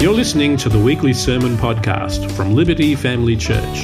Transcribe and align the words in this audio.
You're 0.00 0.14
listening 0.14 0.56
to 0.56 0.70
the 0.70 0.78
weekly 0.78 1.12
sermon 1.12 1.56
podcast 1.56 2.32
from 2.32 2.54
Liberty 2.54 2.94
Family 2.94 3.36
Church. 3.36 3.82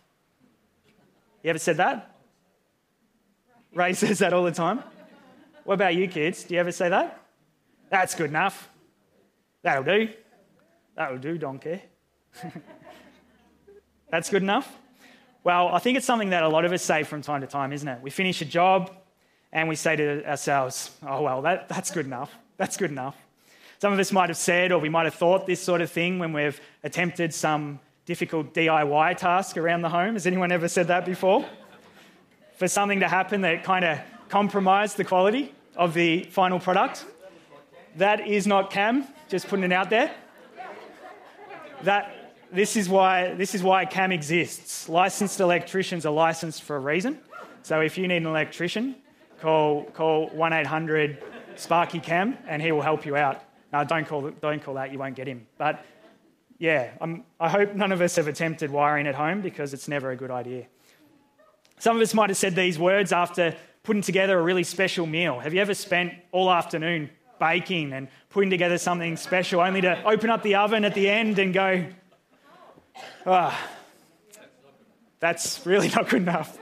You 1.45 1.51
ever 1.51 1.61
said 1.61 1.77
that? 1.77 2.17
Ray 3.73 3.93
says 4.03 4.19
that 4.19 4.33
all 4.33 4.43
the 4.43 4.51
time. 4.51 4.83
What 5.63 5.75
about 5.75 5.95
you, 5.95 6.09
kids? 6.09 6.43
Do 6.43 6.55
you 6.55 6.61
ever 6.61 6.73
say 6.73 6.89
that? 6.89 7.21
That's 7.89 8.17
good 8.17 8.31
enough. 8.31 8.69
That'll 9.63 9.85
do. 9.85 10.09
That'll 10.95 11.19
do, 11.19 11.39
donkey. 11.39 11.83
That's 14.11 14.29
good 14.29 14.43
enough? 14.43 14.71
Well, 15.43 15.69
I 15.69 15.79
think 15.79 15.97
it's 15.97 16.07
something 16.07 16.31
that 16.31 16.43
a 16.43 16.49
lot 16.49 16.65
of 16.65 16.73
us 16.73 16.83
say 16.83 17.03
from 17.03 17.23
time 17.23 17.41
to 17.41 17.47
time, 17.47 17.73
isn't 17.73 17.89
it? 17.89 18.03
We 18.03 18.11
finish 18.11 18.43
a 18.43 18.45
job 18.45 18.91
and 19.53 19.69
we 19.69 19.75
say 19.75 19.97
to 19.97 20.29
ourselves, 20.29 20.91
oh, 21.07 21.23
well, 21.23 21.43
that, 21.43 21.69
that's 21.69 21.91
good 21.91 22.07
enough. 22.07 22.33
That's 22.59 22.77
good 22.77 22.91
enough. 22.91 23.17
Some 23.81 23.93
of 23.93 23.99
us 23.99 24.13
might 24.13 24.29
have 24.29 24.37
said, 24.37 24.71
or 24.71 24.79
we 24.79 24.89
might 24.89 25.07
have 25.07 25.15
thought 25.15 25.47
this 25.47 25.61
sort 25.61 25.81
of 25.81 25.91
thing 25.91 26.19
when 26.19 26.33
we've 26.33 26.61
attempted 26.85 27.35
some 27.35 27.81
difficult 28.05 28.55
DIY 28.55 29.17
task 29.17 29.57
around 29.57 29.83
the 29.83 29.89
home. 29.89 30.15
Has 30.15 30.27
anyone 30.27 30.53
ever 30.53 30.69
said 30.69 30.89
that 30.89 31.05
before? 31.05 31.45
For 32.57 32.69
something 32.69 33.01
to 33.01 33.09
happen 33.09 33.41
that 33.41 33.65
kind 33.65 33.85
of 33.85 33.99
compromised 34.29 34.99
the 34.99 35.05
quality 35.05 35.53
of 35.75 35.95
the 35.95 36.25
final 36.25 36.61
product. 36.61 37.05
That 37.97 38.29
is 38.29 38.47
not 38.47 38.71
Cam, 38.71 39.07
just 39.29 39.49
putting 39.49 39.65
it 39.65 39.73
out 39.73 39.91
there 39.91 40.15
that 41.85 42.35
this 42.53 42.77
is 42.77 42.89
why 42.89 43.35
this 43.35 43.55
is 43.55 43.63
why 43.63 43.85
CAM 43.85 44.13
exists. 44.13 44.89
Licensed 44.89 45.41
electricians 45.41 46.05
are 46.07 46.13
licensed 46.13 46.63
for 46.63 46.77
a 46.77 46.81
reason. 46.81 47.19
So 47.63 47.81
if 47.81 47.97
you 47.97 48.09
need 48.09 48.19
an 48.19 48.27
electrician, 48.27 48.97
call 49.41 49.85
call 49.85 50.29
one 50.29 50.53
eight 50.53 50.67
hundred 50.67 51.23
Sparky 51.57 52.01
Cam, 52.01 52.37
and 52.47 52.61
he 52.61 52.73
will 52.73 52.83
help 52.83 53.07
you 53.07 53.17
out. 53.17 53.43
No, 53.73 53.85
don't 53.85 54.07
call 54.07 54.31
don't 54.31 54.63
call 54.63 54.75
that. 54.75 54.93
You 54.93 54.99
won't 54.99 55.15
get 55.15 55.27
him. 55.27 55.47
But 55.59 55.85
yeah, 56.59 56.91
I'm, 57.01 57.25
I 57.41 57.49
hope 57.49 57.75
none 57.75 57.91
of 57.91 58.01
us 58.01 58.17
have 58.17 58.29
attempted 58.29 58.71
wiring 58.71 59.07
at 59.07 59.15
home 59.15 59.41
because 59.41 59.75
it's 59.75 59.89
never 59.89 60.11
a 60.11 60.17
good 60.17 60.31
idea. 60.31 60.67
Some 61.79 61.97
of 61.97 62.03
us 62.03 62.15
might 62.15 62.31
have 62.31 62.37
said 62.37 62.55
these 62.55 62.79
words 62.79 63.13
after 63.13 63.57
putting 63.83 64.03
together 64.03 64.39
a 64.39 64.43
really 64.43 64.63
special 64.63 65.07
meal. 65.07 65.41
Have 65.41 65.55
you 65.55 65.61
ever 65.61 65.75
spent 65.75 66.15
all 66.31 66.51
afternoon 66.51 67.11
baking 67.43 67.93
and 67.93 68.07
putting 68.31 68.51
together 68.51 68.79
something 68.79 69.17
special, 69.17 69.61
only 69.61 69.81
to 69.81 70.01
open 70.05 70.31
up 70.31 70.45
the 70.45 70.55
oven 70.55 70.85
at 70.85 70.95
the 70.95 71.09
end 71.11 71.41
and 71.41 71.53
go, 71.53 71.85
ah, 73.27 73.53
oh, 73.53 74.39
that's 75.19 75.67
really 75.67 75.89
not 75.97 76.09
good 76.09 76.23
enough. 76.23 76.57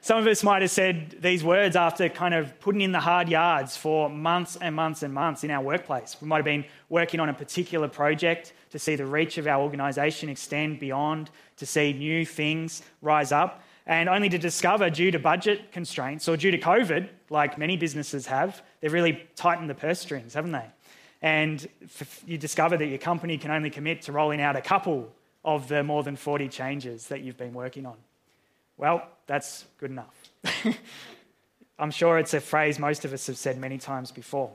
Some 0.00 0.18
of 0.18 0.26
us 0.26 0.44
might 0.44 0.60
have 0.60 0.70
said 0.70 1.16
these 1.20 1.42
words 1.42 1.76
after 1.76 2.08
kind 2.10 2.34
of 2.34 2.60
putting 2.60 2.82
in 2.82 2.92
the 2.92 3.00
hard 3.00 3.28
yards 3.28 3.76
for 3.76 4.10
months 4.10 4.56
and 4.60 4.74
months 4.74 5.02
and 5.02 5.12
months 5.12 5.42
in 5.44 5.50
our 5.50 5.62
workplace. 5.62 6.16
We 6.20 6.28
might 6.28 6.36
have 6.36 6.44
been 6.44 6.66
working 6.90 7.20
on 7.20 7.30
a 7.30 7.34
particular 7.34 7.88
project 7.88 8.52
to 8.70 8.78
see 8.78 8.96
the 8.96 9.06
reach 9.06 9.38
of 9.38 9.46
our 9.46 9.62
organisation 9.62 10.28
extend 10.28 10.78
beyond, 10.78 11.30
to 11.56 11.66
see 11.66 11.92
new 11.94 12.26
things 12.26 12.82
rise 13.00 13.32
up 13.32 13.62
and 13.86 14.08
only 14.08 14.28
to 14.30 14.38
discover, 14.38 14.88
due 14.88 15.10
to 15.10 15.18
budget 15.18 15.72
constraints 15.72 16.28
or 16.28 16.36
due 16.36 16.50
to 16.50 16.58
COVID, 16.58 17.08
like 17.28 17.58
many 17.58 17.76
businesses 17.76 18.26
have, 18.26 18.62
they've 18.80 18.92
really 18.92 19.22
tightened 19.36 19.68
the 19.68 19.74
purse 19.74 20.00
strings, 20.00 20.34
haven't 20.34 20.52
they? 20.52 20.66
And 21.20 21.66
you 22.26 22.38
discover 22.38 22.76
that 22.76 22.86
your 22.86 22.98
company 22.98 23.38
can 23.38 23.50
only 23.50 23.70
commit 23.70 24.02
to 24.02 24.12
rolling 24.12 24.40
out 24.40 24.56
a 24.56 24.62
couple 24.62 25.12
of 25.44 25.68
the 25.68 25.82
more 25.82 26.02
than 26.02 26.16
40 26.16 26.48
changes 26.48 27.08
that 27.08 27.20
you've 27.20 27.36
been 27.36 27.52
working 27.52 27.84
on. 27.86 27.96
Well, 28.76 29.06
that's 29.26 29.64
good 29.78 29.90
enough. 29.90 30.14
I'm 31.78 31.90
sure 31.90 32.18
it's 32.18 32.34
a 32.34 32.40
phrase 32.40 32.78
most 32.78 33.04
of 33.04 33.12
us 33.12 33.26
have 33.26 33.36
said 33.36 33.58
many 33.58 33.78
times 33.78 34.10
before. 34.10 34.52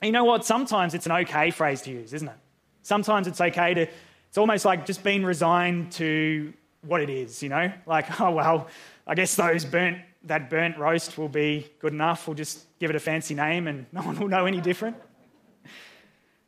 And 0.00 0.06
you 0.06 0.12
know 0.12 0.24
what? 0.24 0.44
Sometimes 0.44 0.94
it's 0.94 1.06
an 1.06 1.12
okay 1.12 1.50
phrase 1.50 1.82
to 1.82 1.90
use, 1.90 2.12
isn't 2.12 2.28
it? 2.28 2.36
Sometimes 2.82 3.26
it's 3.26 3.40
okay 3.40 3.74
to, 3.74 3.82
it's 4.28 4.38
almost 4.38 4.64
like 4.64 4.86
just 4.86 5.04
being 5.04 5.24
resigned 5.24 5.92
to 5.92 6.52
what 6.82 7.00
it 7.00 7.10
is, 7.10 7.42
you 7.42 7.48
know? 7.48 7.72
Like, 7.86 8.20
oh, 8.20 8.30
well, 8.30 8.68
I 9.06 9.14
guess 9.14 9.34
those 9.34 9.64
burnt, 9.64 9.98
that 10.24 10.50
burnt 10.50 10.78
roast 10.78 11.18
will 11.18 11.28
be 11.28 11.70
good 11.80 11.92
enough. 11.92 12.26
We'll 12.26 12.34
just 12.34 12.66
give 12.78 12.90
it 12.90 12.96
a 12.96 13.00
fancy 13.00 13.34
name 13.34 13.66
and 13.66 13.86
no 13.92 14.02
one 14.02 14.18
will 14.18 14.28
know 14.28 14.46
any 14.46 14.60
different. 14.60 14.96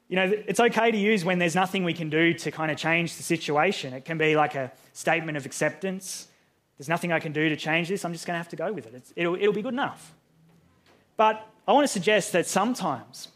You 0.09 0.17
know, 0.17 0.33
it's 0.47 0.61
okay 0.61 0.91
to 0.91 0.99
use 0.99 1.25
when 1.25 1.39
there's 1.39 1.55
nothing 1.55 1.83
we 1.83 1.94
can 1.94 2.11
do 2.11 2.34
to 2.34 2.50
kind 2.50 2.71
of 2.71 2.77
change 2.77 3.17
the 3.17 3.23
situation. 3.23 3.94
It 3.94 4.05
can 4.05 4.19
be 4.19 4.37
like 4.37 4.55
a 4.55 4.71
statement 4.93 5.37
of 5.37 5.47
acceptance. 5.47 6.28
There's 6.77 6.89
nothing 6.89 7.11
I 7.11 7.21
can 7.21 7.33
do 7.33 7.49
to 7.49 7.56
change 7.56 7.89
this. 7.89 8.05
I'm 8.05 8.12
just 8.12 8.27
going 8.27 8.34
to 8.34 8.39
have 8.39 8.50
to 8.50 8.56
go 8.56 8.73
with 8.73 8.87
it. 8.93 9.12
It'll, 9.17 9.34
it'll 9.34 9.53
be 9.53 9.62
good 9.62 9.73
enough. 9.73 10.12
But 11.17 11.47
I 11.67 11.73
want 11.73 11.84
to 11.84 11.93
suggest 11.93 12.33
that 12.33 12.47
sometimes, 12.47 13.28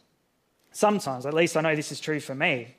sometimes, 0.71 1.25
at 1.25 1.33
least 1.33 1.57
I 1.57 1.63
know 1.63 1.75
this 1.75 1.91
is 1.91 2.01
true 2.01 2.21
for 2.21 2.35
me, 2.35 2.75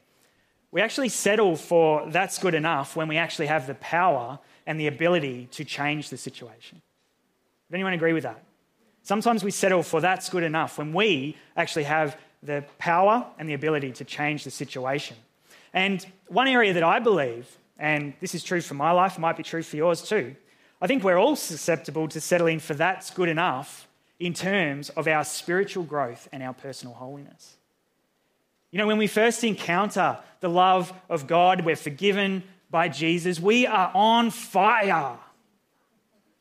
we 0.71 0.81
actually 0.81 1.09
settle 1.09 1.55
for 1.55 2.09
that's 2.09 2.37
good 2.37 2.53
enough 2.53 2.95
when 2.95 3.07
we 3.07 3.17
actually 3.17 3.47
have 3.47 3.67
the 3.67 3.75
power 3.75 4.39
and 4.67 4.79
the 4.79 4.87
ability 4.87 5.47
to 5.51 5.65
change 5.65 6.09
the 6.09 6.17
situation. 6.17 6.81
Does 7.67 7.73
anyone 7.73 7.93
agree 7.93 8.13
with 8.13 8.23
that? 8.23 8.43
Sometimes 9.03 9.43
we 9.43 9.51
settle 9.51 9.81
for 9.81 10.01
that's 10.01 10.29
good 10.29 10.43
enough 10.43 10.77
when 10.77 10.93
we 10.93 11.35
actually 11.57 11.85
have 11.85 12.17
the 12.43 12.63
power 12.77 13.25
and 13.39 13.49
the 13.49 13.53
ability 13.53 13.91
to 13.93 14.05
change 14.05 14.43
the 14.43 14.51
situation. 14.51 15.17
And 15.73 16.05
one 16.27 16.47
area 16.47 16.73
that 16.73 16.83
I 16.83 16.99
believe, 16.99 17.47
and 17.77 18.13
this 18.19 18.35
is 18.35 18.43
true 18.43 18.61
for 18.61 18.75
my 18.75 18.91
life, 18.91 19.17
might 19.17 19.37
be 19.37 19.43
true 19.43 19.63
for 19.63 19.75
yours 19.75 20.01
too, 20.01 20.35
I 20.81 20.87
think 20.87 21.03
we're 21.03 21.17
all 21.17 21.35
susceptible 21.35 22.07
to 22.09 22.21
settling 22.21 22.59
for 22.59 22.73
that's 22.73 23.09
good 23.09 23.29
enough 23.29 23.87
in 24.19 24.33
terms 24.33 24.89
of 24.89 25.07
our 25.07 25.23
spiritual 25.23 25.83
growth 25.83 26.27
and 26.31 26.43
our 26.43 26.53
personal 26.53 26.93
holiness. 26.93 27.57
You 28.71 28.77
know, 28.77 28.87
when 28.87 28.97
we 28.97 29.07
first 29.07 29.43
encounter 29.43 30.17
the 30.41 30.49
love 30.49 30.93
of 31.09 31.27
God, 31.27 31.65
we're 31.65 31.75
forgiven 31.75 32.43
by 32.69 32.87
Jesus, 32.87 33.39
we 33.39 33.65
are 33.65 33.91
on 33.93 34.29
fire. 34.29 35.17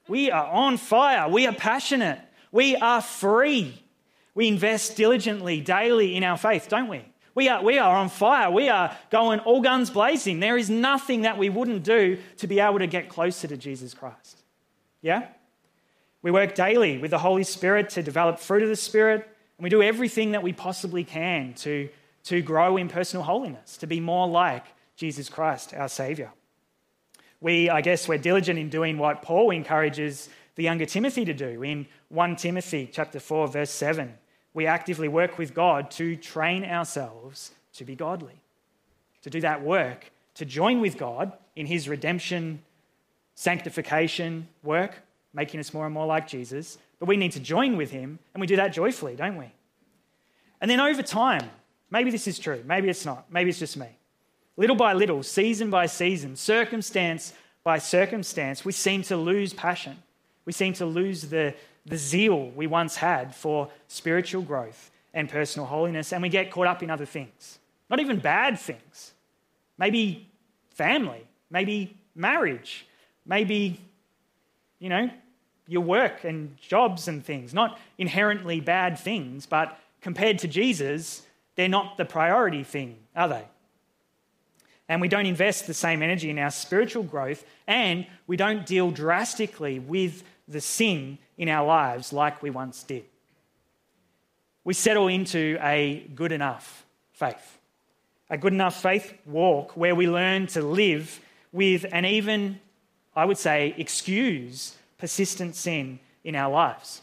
We 0.09 0.31
are 0.31 0.47
on 0.47 0.77
fire. 0.77 1.29
We 1.29 1.47
are 1.47 1.55
passionate. 1.55 2.21
We 2.53 2.77
are 2.77 3.01
free. 3.01 3.83
We 4.35 4.49
invest 4.49 4.97
diligently 4.97 5.61
daily 5.61 6.17
in 6.17 6.25
our 6.25 6.37
faith, 6.37 6.69
don't 6.69 6.89
we? 6.89 7.05
We 7.35 7.49
are, 7.49 7.63
we 7.63 7.79
are 7.79 7.97
on 7.97 8.09
fire. 8.09 8.51
We 8.51 8.69
are 8.69 8.97
going 9.11 9.41
all 9.41 9.61
guns 9.61 9.91
blazing. 9.91 10.41
There 10.41 10.57
is 10.57 10.69
nothing 10.69 11.23
that 11.23 11.39
we 11.39 11.49
wouldn't 11.49 11.85
do 11.85 12.19
to 12.39 12.47
be 12.47 12.61
able 12.61 12.81
to 12.81 12.87
get 12.87 13.09
closer 13.09 13.47
to 13.49 13.57
Jesus 13.57 13.95
Christ. 13.95 14.43
Yeah? 15.03 15.29
We 16.21 16.31
work 16.31 16.55
daily 16.55 16.99
with 16.99 17.11
the 17.11 17.19
Holy 17.19 17.45
Spirit 17.45 17.91
to 17.91 18.03
develop 18.03 18.39
fruit 18.39 18.63
of 18.63 18.69
the 18.69 18.77
Spirit, 18.77 19.21
and 19.57 19.63
we 19.63 19.71
do 19.71 19.83
everything 19.83 20.33
that 20.33 20.43
we 20.43 20.53
possibly 20.53 21.05
can 21.05 21.55
to 21.55 21.89
to 22.29 22.43
grow 22.43 22.77
in 22.77 22.89
personal 22.89 23.25
holiness, 23.25 23.79
to 23.79 23.87
be 23.87 24.01
more 24.01 24.29
like 24.29 24.67
Jesus 24.97 25.31
Christ, 25.31 25.73
our 25.73 25.89
Savior. 25.89 26.31
We, 27.41 27.71
I 27.71 27.81
guess, 27.81 28.07
we're 28.07 28.19
diligent 28.19 28.59
in 28.59 28.69
doing 28.69 28.99
what 28.99 29.23
Paul 29.23 29.51
encourages 29.51 30.29
the 30.55 30.65
younger 30.65 30.85
Timothy 30.85 31.25
to 31.25 31.33
do 31.33 31.63
in 31.63 31.87
1 32.11 32.37
Timothy 32.37 32.87
chapter 32.93 33.19
4, 33.19 33.49
verse 33.49 33.71
7. 33.71 34.13
We 34.53 34.67
actively 34.67 35.09
work 35.09 35.39
with 35.39 35.55
God 35.55 35.91
to 35.93 36.17
train 36.17 36.67
ourselves 36.67 37.53
to 37.73 37.87
be 37.87 37.95
godly, 37.95 38.43
to 39.23 39.31
do 39.31 39.41
that 39.41 39.63
work, 39.63 40.11
to 40.35 40.45
join 40.45 40.83
with 40.83 40.99
God 40.99 41.33
in 41.57 41.65
his 41.65 41.89
redemption, 41.89 42.61
sanctification 43.37 44.49
work, 44.63 45.01
making 45.33 45.61
us 45.61 45.73
more 45.73 45.87
and 45.87 45.95
more 45.95 46.07
like 46.07 46.29
Jesus. 46.29 46.77
But 46.99 47.09
we 47.09 47.17
need 47.17 47.33
to 47.33 47.41
join 47.41 47.79
with 47.79 47.91
him, 47.91 48.19
and 48.35 48.41
we 48.43 48.47
do 48.47 48.57
that 48.57 48.75
joyfully, 48.75 49.17
don't 49.17 49.37
we? 49.39 49.51
And 50.61 50.71
then 50.71 50.81
over 50.81 51.03
time, 51.03 51.49
Maybe 51.91 52.11
this 52.11 52.27
is 52.27 52.39
true. 52.39 52.63
Maybe 52.67 52.89
it's 52.89 53.05
not. 53.05 53.31
Maybe 53.31 53.51
it's 53.51 53.59
just 53.59 53.77
me. 53.77 53.89
Little 54.57 54.77
by 54.77 54.93
little, 54.93 55.23
season 55.23 55.71
by 55.71 55.87
season, 55.87 56.37
circumstance 56.37 57.33
by 57.65 57.79
circumstance, 57.79 58.65
we 58.65 58.73
seem 58.73 59.03
to 59.03 59.17
lose 59.17 59.53
passion. 59.53 60.03
We 60.45 60.53
seem 60.53 60.73
to 60.75 60.87
lose 60.87 61.23
the, 61.23 61.55
the 61.85 61.97
zeal 61.97 62.51
we 62.51 62.67
once 62.67 62.97
had 62.97 63.35
for 63.35 63.69
spiritual 63.89 64.43
growth 64.43 64.91
and 65.13 65.29
personal 65.29 65.67
holiness, 65.67 66.13
and 66.13 66.23
we 66.23 66.29
get 66.29 66.51
caught 66.51 66.67
up 66.67 66.83
in 66.83 66.91
other 66.91 67.07
things. 67.07 67.59
Not 67.91 68.01
even 68.01 68.19
bad 68.19 68.59
things. 68.59 69.13
Maybe 69.77 70.29
family, 70.71 71.27
maybe 71.51 71.97
marriage, 72.15 72.87
maybe, 73.27 73.81
you 74.79 74.89
know, 74.89 75.11
your 75.67 75.83
work 75.83 76.25
and 76.25 76.57
jobs 76.57 77.09
and 77.09 77.25
things. 77.25 77.53
Not 77.53 77.79
inherently 77.99 78.61
bad 78.61 78.99
things, 78.99 79.45
but 79.45 79.79
compared 80.01 80.39
to 80.39 80.49
Jesus, 80.49 81.23
they're 81.59 81.69
not 81.69 81.97
the 81.97 82.05
priority 82.05 82.63
thing, 82.63 82.97
are 83.17 83.29
they? 83.29 83.45
And 84.89 85.01
we 85.01 85.09
don't 85.09 85.27
invest 85.27 85.67
the 85.67 85.75
same 85.75 86.05
energy 86.05 86.31
in 86.31 86.39
our 86.39 86.53
spiritual 86.53 87.03
growth, 87.03 87.45
and 87.67 88.07
we 88.29 88.37
don't 88.37 88.65
deal 88.65 88.93
drastically 88.93 89.81
with 89.81 90.23
the 90.47 90.61
sin 90.61 91.19
in 91.37 91.49
our 91.49 91.67
lives 91.67 92.13
like 92.13 92.45
we 92.45 92.51
once 92.51 92.85
did. 92.85 93.05
We 94.63 94.73
settle 94.73 95.09
into 95.09 95.59
a 95.61 96.07
good 96.15 96.31
enough 96.31 96.87
faith. 97.11 97.59
a 98.31 98.39
good 98.39 98.53
enough 98.53 98.81
faith 98.81 99.15
walk 99.27 99.77
where 99.77 99.95
we 99.95 100.07
learn 100.09 100.47
to 100.49 100.63
live 100.63 101.21
with 101.53 101.87
and 101.93 102.05
even, 102.05 102.61
I 103.17 103.25
would 103.25 103.39
say, 103.39 103.75
excuse 103.79 104.77
persistent 104.99 105.55
sin 105.55 105.99
in 106.25 106.35
our 106.35 106.51
lives. 106.51 107.03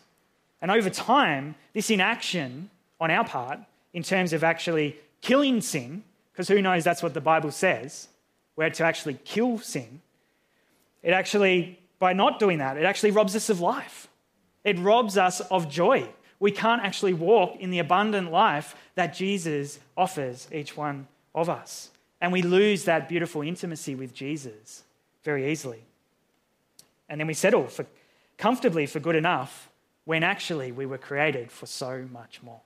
And 0.61 0.69
over 0.69 0.89
time, 0.89 1.55
this 1.73 1.89
inaction 1.89 2.69
on 2.99 3.09
our 3.09 3.23
part, 3.23 3.59
in 3.95 4.03
terms 4.03 4.33
of 4.33 4.43
actually 4.43 4.97
killing 5.21 5.61
sin, 5.61 6.03
because 6.33 6.49
who 6.49 6.61
knows 6.61 6.83
that's 6.83 7.01
what 7.01 7.13
the 7.13 7.21
Bible 7.21 7.49
says, 7.49 8.09
we're 8.57 8.69
to 8.69 8.83
actually 8.83 9.17
kill 9.23 9.57
sin, 9.57 10.01
it 11.01 11.11
actually, 11.11 11.79
by 11.97 12.11
not 12.11 12.37
doing 12.37 12.57
that, 12.57 12.77
it 12.77 12.83
actually 12.83 13.11
robs 13.11 13.35
us 13.37 13.49
of 13.49 13.61
life. 13.61 14.09
It 14.65 14.77
robs 14.79 15.17
us 15.17 15.39
of 15.39 15.69
joy. 15.69 16.09
We 16.39 16.51
can't 16.51 16.81
actually 16.81 17.13
walk 17.13 17.55
in 17.59 17.69
the 17.69 17.79
abundant 17.79 18.31
life 18.31 18.75
that 18.95 19.13
Jesus 19.13 19.79
offers 19.95 20.49
each 20.51 20.75
one 20.75 21.07
of 21.33 21.47
us. 21.47 21.91
And 22.19 22.33
we 22.33 22.41
lose 22.41 22.83
that 22.83 23.07
beautiful 23.07 23.43
intimacy 23.43 23.95
with 23.95 24.13
Jesus 24.13 24.83
very 25.23 25.49
easily. 25.51 25.83
And 27.07 27.19
then 27.19 27.27
we 27.27 27.33
settle 27.33 27.67
for 27.67 27.85
comfortably 28.37 28.87
for 28.87 28.99
good 28.99 29.15
enough 29.15 29.69
when 30.03 30.21
actually 30.23 30.71
we 30.73 30.85
were 30.85 30.97
created 30.97 31.49
for 31.49 31.65
so 31.65 32.05
much 32.11 32.43
more. 32.43 32.59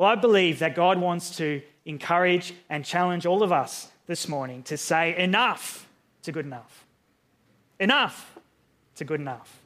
Well, 0.00 0.08
I 0.08 0.14
believe 0.14 0.60
that 0.60 0.74
God 0.74 0.98
wants 0.98 1.36
to 1.36 1.60
encourage 1.84 2.54
and 2.70 2.86
challenge 2.86 3.26
all 3.26 3.42
of 3.42 3.52
us 3.52 3.90
this 4.06 4.28
morning 4.28 4.62
to 4.62 4.78
say 4.78 5.14
enough 5.14 5.86
to 6.22 6.32
good 6.32 6.46
enough. 6.46 6.86
Enough 7.78 8.38
to 8.94 9.04
good 9.04 9.20
enough. 9.20 9.60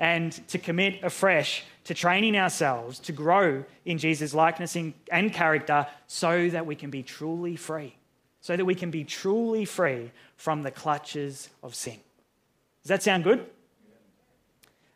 And 0.00 0.32
to 0.48 0.58
commit 0.58 1.04
afresh 1.04 1.62
to 1.84 1.94
training 1.94 2.36
ourselves 2.36 2.98
to 2.98 3.12
grow 3.12 3.64
in 3.84 3.98
Jesus' 3.98 4.34
likeness 4.34 4.74
and 4.74 5.32
character 5.32 5.86
so 6.08 6.48
that 6.48 6.66
we 6.66 6.74
can 6.74 6.90
be 6.90 7.04
truly 7.04 7.54
free. 7.54 7.94
So 8.40 8.56
that 8.56 8.64
we 8.64 8.74
can 8.74 8.90
be 8.90 9.04
truly 9.04 9.64
free 9.64 10.10
from 10.34 10.64
the 10.64 10.72
clutches 10.72 11.50
of 11.62 11.76
sin. 11.76 12.00
Does 12.82 12.88
that 12.88 13.04
sound 13.04 13.22
good? 13.22 13.46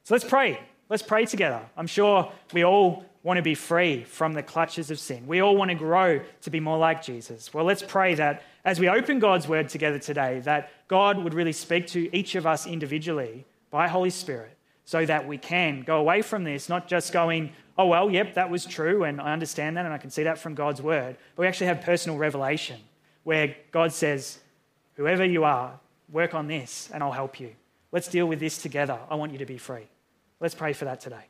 So 0.02 0.12
let's 0.12 0.24
pray. 0.24 0.58
Let's 0.88 1.04
pray 1.04 1.24
together. 1.24 1.60
I'm 1.76 1.86
sure 1.86 2.32
we 2.52 2.64
all 2.64 3.04
want 3.26 3.38
to 3.38 3.42
be 3.42 3.56
free 3.56 4.04
from 4.04 4.34
the 4.34 4.42
clutches 4.42 4.88
of 4.92 5.00
sin. 5.00 5.26
We 5.26 5.40
all 5.40 5.56
want 5.56 5.72
to 5.72 5.74
grow 5.74 6.20
to 6.42 6.50
be 6.50 6.60
more 6.60 6.78
like 6.78 7.02
Jesus. 7.02 7.52
Well, 7.52 7.64
let's 7.64 7.82
pray 7.82 8.14
that 8.14 8.44
as 8.64 8.78
we 8.78 8.88
open 8.88 9.18
God's 9.18 9.48
word 9.48 9.68
together 9.68 9.98
today, 9.98 10.38
that 10.44 10.70
God 10.86 11.18
would 11.18 11.34
really 11.34 11.52
speak 11.52 11.88
to 11.88 12.16
each 12.16 12.36
of 12.36 12.46
us 12.46 12.68
individually 12.68 13.44
by 13.72 13.88
Holy 13.88 14.10
Spirit 14.10 14.56
so 14.84 15.04
that 15.04 15.26
we 15.26 15.38
can 15.38 15.82
go 15.82 15.96
away 15.96 16.22
from 16.22 16.44
this, 16.44 16.68
not 16.68 16.86
just 16.86 17.12
going, 17.12 17.50
oh, 17.76 17.86
well, 17.86 18.08
yep, 18.08 18.34
that 18.34 18.48
was 18.48 18.64
true, 18.64 19.02
and 19.02 19.20
I 19.20 19.32
understand 19.32 19.76
that, 19.76 19.84
and 19.84 19.92
I 19.92 19.98
can 19.98 20.10
see 20.10 20.22
that 20.22 20.38
from 20.38 20.54
God's 20.54 20.80
word, 20.80 21.16
but 21.34 21.42
we 21.42 21.48
actually 21.48 21.66
have 21.66 21.80
personal 21.80 22.16
revelation 22.16 22.78
where 23.24 23.56
God 23.72 23.92
says, 23.92 24.38
whoever 24.94 25.24
you 25.24 25.42
are, 25.42 25.80
work 26.12 26.32
on 26.32 26.46
this, 26.46 26.90
and 26.94 27.02
I'll 27.02 27.10
help 27.10 27.40
you. 27.40 27.56
Let's 27.90 28.06
deal 28.06 28.26
with 28.26 28.38
this 28.38 28.58
together. 28.58 29.00
I 29.10 29.16
want 29.16 29.32
you 29.32 29.38
to 29.38 29.46
be 29.46 29.58
free. 29.58 29.88
Let's 30.38 30.54
pray 30.54 30.72
for 30.72 30.84
that 30.84 31.00
today. 31.00 31.26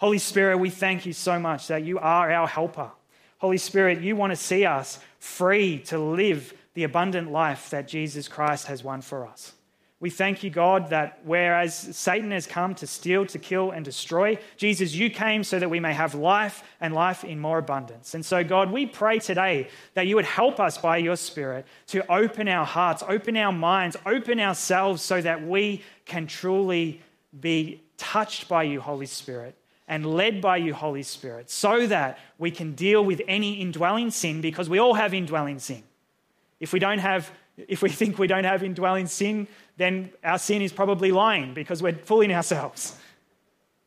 Holy 0.00 0.16
Spirit, 0.16 0.56
we 0.56 0.70
thank 0.70 1.04
you 1.04 1.12
so 1.12 1.38
much 1.38 1.66
that 1.66 1.84
you 1.84 1.98
are 1.98 2.32
our 2.32 2.48
helper. 2.48 2.90
Holy 3.36 3.58
Spirit, 3.58 4.00
you 4.00 4.16
want 4.16 4.30
to 4.30 4.36
see 4.36 4.64
us 4.64 4.98
free 5.18 5.78
to 5.80 5.98
live 5.98 6.54
the 6.72 6.84
abundant 6.84 7.30
life 7.30 7.68
that 7.68 7.86
Jesus 7.86 8.26
Christ 8.26 8.66
has 8.68 8.82
won 8.82 9.02
for 9.02 9.26
us. 9.26 9.52
We 10.00 10.08
thank 10.08 10.42
you, 10.42 10.48
God, 10.48 10.88
that 10.88 11.20
whereas 11.24 11.74
Satan 11.74 12.30
has 12.30 12.46
come 12.46 12.74
to 12.76 12.86
steal, 12.86 13.26
to 13.26 13.38
kill, 13.38 13.72
and 13.72 13.84
destroy, 13.84 14.38
Jesus, 14.56 14.94
you 14.94 15.10
came 15.10 15.44
so 15.44 15.58
that 15.58 15.68
we 15.68 15.80
may 15.80 15.92
have 15.92 16.14
life 16.14 16.62
and 16.80 16.94
life 16.94 17.22
in 17.22 17.38
more 17.38 17.58
abundance. 17.58 18.14
And 18.14 18.24
so, 18.24 18.42
God, 18.42 18.72
we 18.72 18.86
pray 18.86 19.18
today 19.18 19.68
that 19.92 20.06
you 20.06 20.16
would 20.16 20.24
help 20.24 20.60
us 20.60 20.78
by 20.78 20.96
your 20.96 21.16
Spirit 21.16 21.66
to 21.88 22.10
open 22.10 22.48
our 22.48 22.64
hearts, 22.64 23.02
open 23.06 23.36
our 23.36 23.52
minds, 23.52 23.98
open 24.06 24.40
ourselves 24.40 25.02
so 25.02 25.20
that 25.20 25.46
we 25.46 25.82
can 26.06 26.26
truly 26.26 27.02
be 27.38 27.82
touched 27.98 28.48
by 28.48 28.62
you, 28.62 28.80
Holy 28.80 29.04
Spirit, 29.04 29.54
and 29.90 30.06
led 30.06 30.40
by 30.40 30.56
you, 30.56 30.72
Holy 30.72 31.02
Spirit, 31.02 31.50
so 31.50 31.84
that 31.88 32.16
we 32.38 32.52
can 32.52 32.74
deal 32.74 33.04
with 33.04 33.20
any 33.26 33.54
indwelling 33.60 34.12
sin 34.12 34.40
because 34.40 34.68
we 34.68 34.78
all 34.78 34.94
have 34.94 35.12
indwelling 35.12 35.58
sin. 35.58 35.82
If 36.60 36.72
we 36.72 36.78
don't 36.78 37.00
have 37.00 37.30
if 37.68 37.82
we 37.82 37.90
think 37.90 38.18
we 38.18 38.26
don't 38.26 38.44
have 38.44 38.62
indwelling 38.62 39.08
sin, 39.08 39.48
then 39.76 40.10
our 40.24 40.38
sin 40.38 40.62
is 40.62 40.72
probably 40.72 41.10
lying 41.12 41.52
because 41.52 41.82
we're 41.82 41.92
fooling 41.92 42.32
ourselves. 42.32 42.96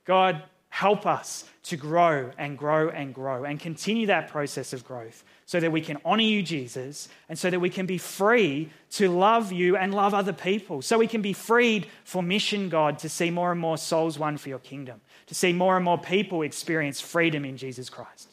God, 0.05 0.44
help 0.73 1.05
us 1.05 1.45
to 1.61 1.77
grow 1.77 2.31
and 2.39 2.57
grow 2.57 2.89
and 2.89 3.13
grow 3.13 3.43
and 3.43 3.59
continue 3.59 4.07
that 4.07 4.27
process 4.27 4.73
of 4.73 4.83
growth 4.83 5.23
so 5.45 5.59
that 5.59 5.71
we 5.71 5.79
can 5.79 5.99
honor 6.03 6.23
you, 6.23 6.41
Jesus, 6.41 7.09
and 7.29 7.37
so 7.37 7.51
that 7.51 7.59
we 7.59 7.69
can 7.69 7.85
be 7.85 7.99
free 7.99 8.71
to 8.89 9.07
love 9.07 9.51
you 9.51 9.77
and 9.77 9.93
love 9.93 10.15
other 10.15 10.33
people. 10.33 10.81
So 10.81 10.97
we 10.97 11.05
can 11.05 11.21
be 11.21 11.31
freed 11.31 11.85
for 12.05 12.23
mission, 12.23 12.69
God, 12.69 12.97
to 12.99 13.07
see 13.07 13.29
more 13.29 13.51
and 13.51 13.61
more 13.61 13.77
souls 13.77 14.17
won 14.17 14.35
for 14.35 14.49
your 14.49 14.57
kingdom, 14.57 14.99
to 15.27 15.35
see 15.35 15.53
more 15.53 15.75
and 15.75 15.85
more 15.85 15.99
people 15.99 16.41
experience 16.41 16.99
freedom 16.99 17.45
in 17.45 17.55
Jesus 17.55 17.87
Christ. 17.87 18.31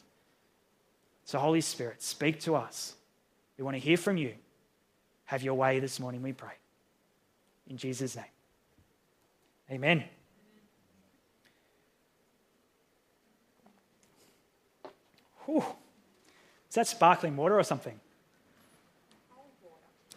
So, 1.25 1.37
Holy 1.37 1.61
Spirit, 1.61 2.01
speak 2.01 2.39
to 2.41 2.55
us. 2.55 2.95
We 3.55 3.63
want 3.63 3.75
to 3.75 3.79
hear 3.79 3.97
from 3.97 4.17
you. 4.17 4.33
Have 5.25 5.43
your 5.43 5.53
way 5.53 5.79
this 5.79 5.99
morning, 5.99 6.23
we 6.23 6.33
pray. 6.33 6.57
In 7.69 7.77
Jesus' 7.77 8.15
name. 8.15 8.25
Amen. 9.69 10.05
Whew. 15.45 15.63
Is 16.69 16.75
that 16.75 16.87
sparkling 16.87 17.35
water 17.35 17.59
or 17.59 17.63
something? 17.63 17.99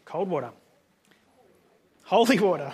Cold 0.04 0.28
water. 0.28 0.50
Holy 2.04 2.38
water. 2.38 2.72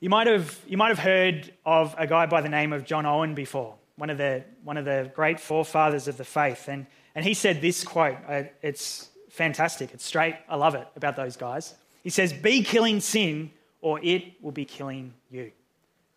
You 0.00 0.10
might, 0.10 0.26
have, 0.26 0.60
you 0.66 0.76
might 0.76 0.88
have 0.88 0.98
heard 0.98 1.52
of 1.64 1.94
a 1.96 2.06
guy 2.06 2.26
by 2.26 2.40
the 2.40 2.48
name 2.48 2.72
of 2.72 2.84
John 2.84 3.06
Owen 3.06 3.34
before, 3.34 3.76
one 3.96 4.10
of 4.10 4.18
the, 4.18 4.44
one 4.62 4.76
of 4.76 4.84
the 4.84 5.10
great 5.14 5.40
forefathers 5.40 6.08
of 6.08 6.16
the 6.16 6.24
faith. 6.24 6.68
And, 6.68 6.86
and 7.14 7.24
he 7.24 7.32
said 7.32 7.60
this 7.60 7.84
quote. 7.84 8.16
It's 8.60 9.08
fantastic. 9.30 9.94
It's 9.94 10.04
straight. 10.04 10.34
I 10.48 10.56
love 10.56 10.74
it 10.74 10.86
about 10.96 11.16
those 11.16 11.36
guys. 11.36 11.74
He 12.02 12.10
says, 12.10 12.32
Be 12.32 12.62
killing 12.62 13.00
sin, 13.00 13.50
or 13.80 13.98
it 14.02 14.42
will 14.42 14.52
be 14.52 14.64
killing 14.64 15.14
you. 15.30 15.52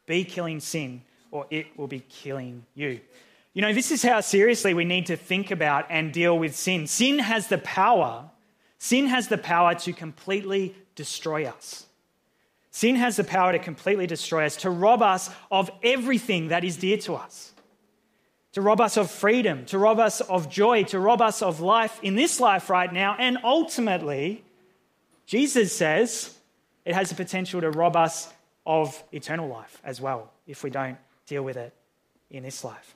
Be 0.06 0.24
killing 0.24 0.60
sin, 0.60 1.02
or 1.32 1.46
it 1.50 1.78
will 1.78 1.88
be 1.88 2.00
killing 2.00 2.66
you. 2.76 3.00
You 3.54 3.62
know, 3.62 3.74
this 3.74 3.92
is 3.92 4.04
how 4.04 4.22
seriously 4.22 4.74
we 4.74 4.86
need 4.86 5.08
to 5.08 5.16
think 5.16 5.52
about 5.52 5.88
and 5.90 6.14
deal 6.14 6.38
with 6.38 6.56
sin. 6.56 6.88
Sin 6.88 7.20
has 7.20 7.48
the 7.48 7.58
power, 7.58 8.30
sin 8.78 9.08
has 9.08 9.28
the 9.28 9.38
power 9.38 9.76
to 9.76 9.94
completely 9.94 10.76
destroy 10.96 11.46
us. 11.46 11.86
Sin 12.72 12.96
has 12.96 13.16
the 13.16 13.24
power 13.24 13.52
to 13.52 13.60
completely 13.60 14.06
destroy 14.06 14.46
us, 14.46 14.58
to 14.58 14.70
rob 14.70 15.02
us 15.02 15.30
of 15.50 15.72
everything 15.82 16.50
that 16.50 16.64
is 16.64 16.78
dear 16.78 16.98
to 16.98 17.16
us 17.16 17.54
to 18.58 18.62
rob 18.64 18.82
us 18.82 18.98
of 18.98 19.12
freedom, 19.12 19.66
to 19.66 19.78
rob 19.78 20.00
us 20.00 20.20
of 20.20 20.50
joy, 20.50 20.82
to 20.82 21.00
rob 21.00 21.22
us 21.22 21.44
of 21.44 21.60
life 21.60 22.00
in 22.02 22.16
this 22.16 22.40
life 22.40 22.72
right 22.72 22.92
now. 22.92 23.16
And 23.20 23.38
ultimately, 23.44 24.44
Jesus 25.28 25.72
says 25.72 26.36
it 26.84 26.96
has 26.96 27.10
the 27.10 27.16
potential 27.16 27.62
to 27.62 27.70
rob 27.70 27.96
us 27.96 28.34
of 28.66 29.04
eternal 29.12 29.48
life 29.48 29.80
as 29.84 30.02
well 30.02 30.32
if 30.48 30.64
we 30.64 30.72
don't 30.72 30.98
deal 31.28 31.44
with 31.44 31.58
it 31.58 31.74
in 32.32 32.44
this 32.44 32.64
life. 32.64 32.96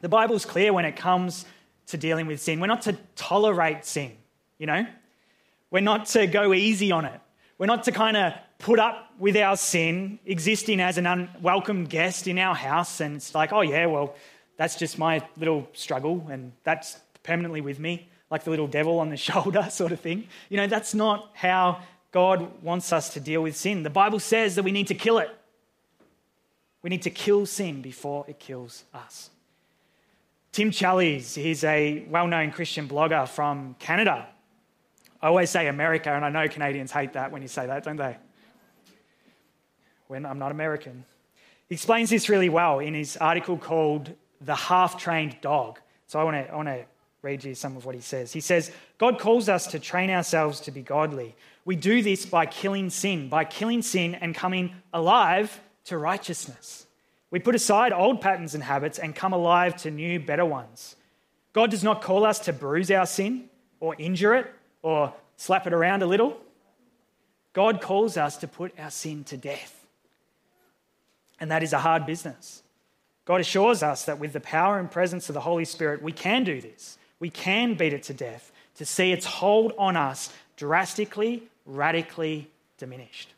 The 0.00 0.08
Bible's 0.08 0.44
clear 0.44 0.72
when 0.72 0.84
it 0.84 0.96
comes 0.96 1.44
to 1.88 1.96
dealing 1.96 2.26
with 2.26 2.40
sin. 2.40 2.58
We're 2.58 2.66
not 2.66 2.82
to 2.82 2.96
tolerate 3.16 3.84
sin, 3.84 4.12
you 4.58 4.66
know? 4.66 4.86
We're 5.70 5.80
not 5.80 6.06
to 6.06 6.26
go 6.26 6.52
easy 6.52 6.90
on 6.90 7.04
it. 7.04 7.20
We're 7.58 7.66
not 7.66 7.84
to 7.84 7.92
kind 7.92 8.16
of 8.16 8.32
put 8.58 8.78
up 8.78 9.10
with 9.18 9.36
our 9.36 9.56
sin, 9.56 10.18
existing 10.24 10.80
as 10.80 10.98
an 10.98 11.06
unwelcome 11.06 11.84
guest 11.84 12.26
in 12.26 12.38
our 12.38 12.54
house, 12.54 13.00
and 13.00 13.16
it's 13.16 13.34
like, 13.34 13.52
oh, 13.52 13.60
yeah, 13.60 13.86
well, 13.86 14.14
that's 14.56 14.76
just 14.76 14.98
my 14.98 15.22
little 15.36 15.68
struggle 15.72 16.26
and 16.30 16.52
that's 16.64 16.98
permanently 17.22 17.60
with 17.60 17.78
me, 17.78 18.08
like 18.30 18.44
the 18.44 18.50
little 18.50 18.66
devil 18.66 18.98
on 18.98 19.08
the 19.08 19.16
shoulder 19.28 19.66
sort 19.70 19.92
of 19.92 20.00
thing. 20.00 20.26
You 20.48 20.56
know, 20.56 20.66
that's 20.66 20.94
not 20.94 21.30
how 21.34 21.80
God 22.12 22.62
wants 22.62 22.92
us 22.92 23.14
to 23.14 23.20
deal 23.20 23.42
with 23.42 23.56
sin. 23.56 23.82
The 23.82 23.90
Bible 23.90 24.20
says 24.20 24.56
that 24.56 24.62
we 24.62 24.72
need 24.72 24.88
to 24.88 24.94
kill 24.94 25.18
it. 25.18 25.30
We 26.82 26.90
need 26.90 27.02
to 27.02 27.10
kill 27.10 27.46
sin 27.46 27.82
before 27.82 28.24
it 28.28 28.38
kills 28.38 28.84
us. 28.94 29.30
Tim 30.52 30.70
Challies, 30.70 31.34
he's 31.34 31.62
a 31.62 32.04
well 32.08 32.26
known 32.26 32.50
Christian 32.50 32.88
blogger 32.88 33.28
from 33.28 33.76
Canada. 33.78 34.26
I 35.22 35.28
always 35.28 35.50
say 35.50 35.68
America, 35.68 36.10
and 36.10 36.24
I 36.24 36.30
know 36.30 36.48
Canadians 36.48 36.90
hate 36.90 37.12
that 37.12 37.30
when 37.30 37.42
you 37.42 37.48
say 37.48 37.66
that, 37.66 37.84
don't 37.84 37.96
they? 37.96 38.16
When 40.08 40.24
I'm 40.24 40.38
not 40.38 40.50
American. 40.50 41.04
He 41.68 41.74
explains 41.74 42.10
this 42.10 42.28
really 42.28 42.48
well 42.48 42.80
in 42.80 42.94
his 42.94 43.16
article 43.18 43.56
called 43.56 44.12
the 44.40 44.56
half 44.56 44.98
trained 44.98 45.36
dog. 45.40 45.78
So 46.06 46.18
I 46.18 46.24
want 46.24 46.66
to 46.66 46.84
read 47.22 47.44
you 47.44 47.54
some 47.54 47.76
of 47.76 47.84
what 47.84 47.94
he 47.94 48.00
says. 48.00 48.32
He 48.32 48.40
says, 48.40 48.72
God 48.98 49.20
calls 49.20 49.48
us 49.48 49.66
to 49.68 49.78
train 49.78 50.10
ourselves 50.10 50.58
to 50.60 50.70
be 50.70 50.82
godly. 50.82 51.36
We 51.64 51.76
do 51.76 52.02
this 52.02 52.26
by 52.26 52.46
killing 52.46 52.90
sin, 52.90 53.28
by 53.28 53.44
killing 53.44 53.82
sin 53.82 54.16
and 54.16 54.34
coming 54.34 54.72
alive 54.92 55.60
to 55.84 55.98
righteousness. 55.98 56.86
We 57.30 57.38
put 57.38 57.54
aside 57.54 57.92
old 57.92 58.20
patterns 58.20 58.54
and 58.54 58.62
habits 58.62 58.98
and 58.98 59.14
come 59.14 59.32
alive 59.32 59.76
to 59.82 59.90
new, 59.90 60.18
better 60.18 60.44
ones. 60.44 60.96
God 61.52 61.70
does 61.70 61.84
not 61.84 62.02
call 62.02 62.24
us 62.24 62.38
to 62.40 62.52
bruise 62.52 62.90
our 62.90 63.06
sin 63.06 63.48
or 63.78 63.94
injure 63.98 64.34
it 64.34 64.52
or 64.82 65.14
slap 65.36 65.66
it 65.66 65.72
around 65.72 66.02
a 66.02 66.06
little. 66.06 66.40
God 67.52 67.80
calls 67.80 68.16
us 68.16 68.36
to 68.38 68.48
put 68.48 68.78
our 68.78 68.90
sin 68.90 69.24
to 69.24 69.36
death. 69.36 69.86
And 71.38 71.50
that 71.50 71.62
is 71.62 71.72
a 71.72 71.78
hard 71.78 72.06
business. 72.06 72.62
God 73.24 73.40
assures 73.40 73.82
us 73.82 74.04
that 74.04 74.18
with 74.18 74.32
the 74.32 74.40
power 74.40 74.78
and 74.78 74.90
presence 74.90 75.28
of 75.28 75.34
the 75.34 75.40
Holy 75.40 75.64
Spirit, 75.64 76.02
we 76.02 76.12
can 76.12 76.44
do 76.44 76.60
this. 76.60 76.98
We 77.18 77.30
can 77.30 77.74
beat 77.74 77.92
it 77.92 78.02
to 78.04 78.14
death 78.14 78.52
to 78.76 78.84
see 78.84 79.12
its 79.12 79.26
hold 79.26 79.72
on 79.78 79.96
us 79.96 80.32
drastically, 80.56 81.42
radically 81.66 82.50
diminished. 82.78 83.34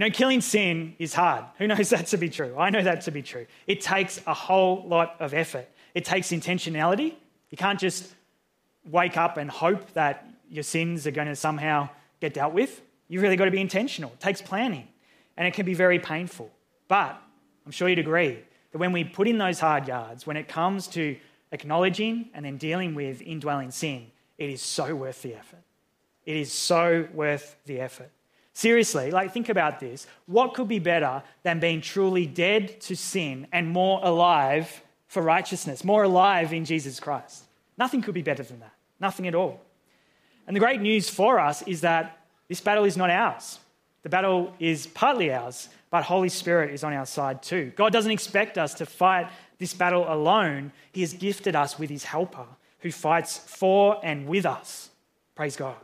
You 0.00 0.06
know, 0.06 0.12
killing 0.12 0.40
sin 0.40 0.96
is 0.98 1.12
hard. 1.12 1.44
Who 1.58 1.66
knows 1.66 1.90
that 1.90 2.06
to 2.06 2.16
be 2.16 2.30
true? 2.30 2.56
I 2.56 2.70
know 2.70 2.82
that 2.82 3.02
to 3.02 3.10
be 3.10 3.20
true. 3.20 3.44
It 3.66 3.82
takes 3.82 4.18
a 4.26 4.32
whole 4.32 4.82
lot 4.88 5.16
of 5.20 5.34
effort, 5.34 5.68
it 5.94 6.06
takes 6.06 6.28
intentionality. 6.28 7.16
You 7.50 7.58
can't 7.58 7.78
just 7.78 8.14
wake 8.90 9.18
up 9.18 9.36
and 9.36 9.50
hope 9.50 9.92
that 9.92 10.26
your 10.48 10.62
sins 10.62 11.06
are 11.06 11.10
going 11.10 11.26
to 11.26 11.36
somehow 11.36 11.90
get 12.18 12.32
dealt 12.32 12.54
with. 12.54 12.80
You've 13.08 13.20
really 13.20 13.36
got 13.36 13.44
to 13.44 13.50
be 13.50 13.60
intentional. 13.60 14.10
It 14.12 14.20
takes 14.20 14.40
planning, 14.40 14.88
and 15.36 15.46
it 15.46 15.52
can 15.52 15.66
be 15.66 15.74
very 15.74 15.98
painful. 15.98 16.50
But 16.88 17.20
I'm 17.66 17.72
sure 17.72 17.86
you'd 17.86 17.98
agree 17.98 18.38
that 18.72 18.78
when 18.78 18.92
we 18.92 19.04
put 19.04 19.28
in 19.28 19.36
those 19.36 19.60
hard 19.60 19.86
yards, 19.86 20.26
when 20.26 20.38
it 20.38 20.48
comes 20.48 20.86
to 20.88 21.14
acknowledging 21.52 22.30
and 22.32 22.46
then 22.46 22.56
dealing 22.56 22.94
with 22.94 23.20
indwelling 23.20 23.70
sin, 23.70 24.06
it 24.38 24.48
is 24.48 24.62
so 24.62 24.94
worth 24.94 25.20
the 25.20 25.34
effort. 25.34 25.62
It 26.24 26.36
is 26.36 26.50
so 26.50 27.06
worth 27.12 27.56
the 27.66 27.80
effort. 27.80 28.10
Seriously, 28.52 29.10
like 29.10 29.32
think 29.32 29.48
about 29.48 29.80
this. 29.80 30.06
What 30.26 30.54
could 30.54 30.68
be 30.68 30.78
better 30.78 31.22
than 31.42 31.60
being 31.60 31.80
truly 31.80 32.26
dead 32.26 32.80
to 32.82 32.96
sin 32.96 33.46
and 33.52 33.68
more 33.68 34.00
alive 34.02 34.82
for 35.06 35.22
righteousness, 35.22 35.84
more 35.84 36.02
alive 36.02 36.52
in 36.52 36.64
Jesus 36.64 37.00
Christ? 37.00 37.44
Nothing 37.78 38.02
could 38.02 38.14
be 38.14 38.22
better 38.22 38.42
than 38.42 38.60
that. 38.60 38.74
Nothing 38.98 39.26
at 39.26 39.34
all. 39.34 39.60
And 40.46 40.54
the 40.54 40.60
great 40.60 40.80
news 40.80 41.08
for 41.08 41.38
us 41.38 41.62
is 41.62 41.82
that 41.82 42.18
this 42.48 42.60
battle 42.60 42.84
is 42.84 42.96
not 42.96 43.10
ours. 43.10 43.60
The 44.02 44.08
battle 44.08 44.52
is 44.58 44.86
partly 44.88 45.32
ours, 45.32 45.68
but 45.90 46.04
Holy 46.04 46.28
Spirit 46.28 46.72
is 46.72 46.82
on 46.82 46.92
our 46.92 47.06
side 47.06 47.42
too. 47.42 47.72
God 47.76 47.92
doesn't 47.92 48.10
expect 48.10 48.58
us 48.58 48.74
to 48.74 48.86
fight 48.86 49.30
this 49.58 49.74
battle 49.74 50.12
alone. 50.12 50.72
He 50.92 51.02
has 51.02 51.12
gifted 51.12 51.54
us 51.54 51.78
with 51.78 51.90
his 51.90 52.04
helper 52.04 52.46
who 52.80 52.90
fights 52.90 53.38
for 53.38 54.00
and 54.02 54.26
with 54.26 54.46
us. 54.46 54.90
Praise 55.34 55.56
God. 55.56 55.76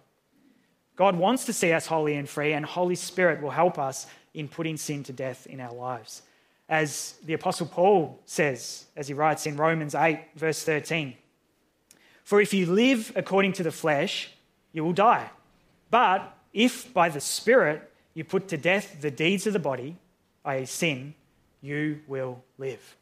God 0.97 1.17
wants 1.17 1.45
to 1.45 1.53
see 1.53 1.73
us 1.73 1.87
holy 1.87 2.15
and 2.15 2.29
free, 2.29 2.55
and 2.55 2.65
Holy 2.65 2.95
Spirit 2.95 3.43
will 3.43 3.50
help 3.50 3.79
us 3.79 4.07
in 4.33 4.49
putting 4.49 4.76
sin 4.79 5.03
to 5.05 5.12
death 5.12 5.47
in 5.47 5.61
our 5.61 5.73
lives. 5.73 6.23
As 6.69 7.15
the 7.25 7.35
Apostle 7.35 7.67
Paul 7.67 8.19
says, 8.25 8.87
as 8.97 9.07
he 9.07 9.15
writes 9.15 9.47
in 9.47 9.57
Romans 9.57 9.95
8, 9.95 10.21
verse 10.35 10.65
13 10.65 11.15
For 12.25 12.41
if 12.41 12.53
you 12.53 12.67
live 12.67 13.12
according 13.15 13.53
to 13.55 13.62
the 13.62 13.71
flesh, 13.71 14.31
you 14.73 14.85
will 14.85 14.93
die. 14.93 15.31
But 15.91 16.37
if 16.53 16.93
by 16.93 17.11
the 17.11 17.21
Spirit 17.21 17.91
you 18.15 18.25
put 18.25 18.49
to 18.49 18.57
death 18.57 19.00
the 19.00 19.11
deeds 19.11 19.47
of 19.47 19.53
the 19.53 19.59
body, 19.59 19.97
i.e., 20.45 20.65
sin, 20.65 21.15
you 21.61 22.00
will 22.07 22.43
live. 22.59 22.97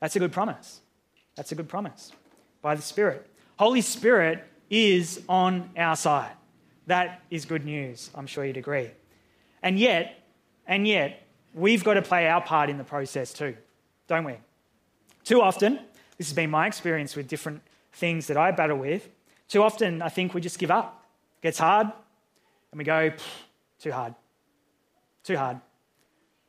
That's 0.00 0.14
a 0.16 0.18
good 0.18 0.32
promise. 0.32 0.80
That's 1.34 1.52
a 1.52 1.54
good 1.54 1.68
promise. 1.68 2.12
By 2.60 2.74
the 2.74 2.82
Spirit. 2.82 3.26
Holy 3.58 3.80
Spirit 3.80 4.44
is 4.70 5.22
on 5.28 5.70
our 5.76 5.96
side. 5.96 6.32
That 6.88 7.20
is 7.30 7.44
good 7.44 7.66
news. 7.66 8.10
I'm 8.14 8.26
sure 8.26 8.46
you'd 8.46 8.56
agree. 8.56 8.90
And 9.62 9.78
yet, 9.78 10.24
and 10.66 10.88
yet, 10.88 11.22
we've 11.52 11.84
got 11.84 11.94
to 11.94 12.02
play 12.02 12.26
our 12.28 12.40
part 12.40 12.70
in 12.70 12.78
the 12.78 12.84
process 12.84 13.34
too, 13.34 13.54
don't 14.06 14.24
we? 14.24 14.36
Too 15.22 15.42
often, 15.42 15.80
this 16.16 16.28
has 16.28 16.32
been 16.32 16.48
my 16.48 16.66
experience 16.66 17.14
with 17.14 17.28
different 17.28 17.60
things 17.92 18.26
that 18.28 18.38
I 18.38 18.52
battle 18.52 18.78
with. 18.78 19.06
Too 19.48 19.62
often, 19.62 20.00
I 20.00 20.08
think 20.08 20.32
we 20.32 20.40
just 20.40 20.58
give 20.58 20.70
up. 20.70 21.04
It 21.40 21.42
gets 21.42 21.58
hard, 21.58 21.88
and 22.72 22.78
we 22.78 22.84
go, 22.84 23.12
too 23.78 23.92
hard. 23.92 24.14
Too 25.24 25.36
hard. 25.36 25.60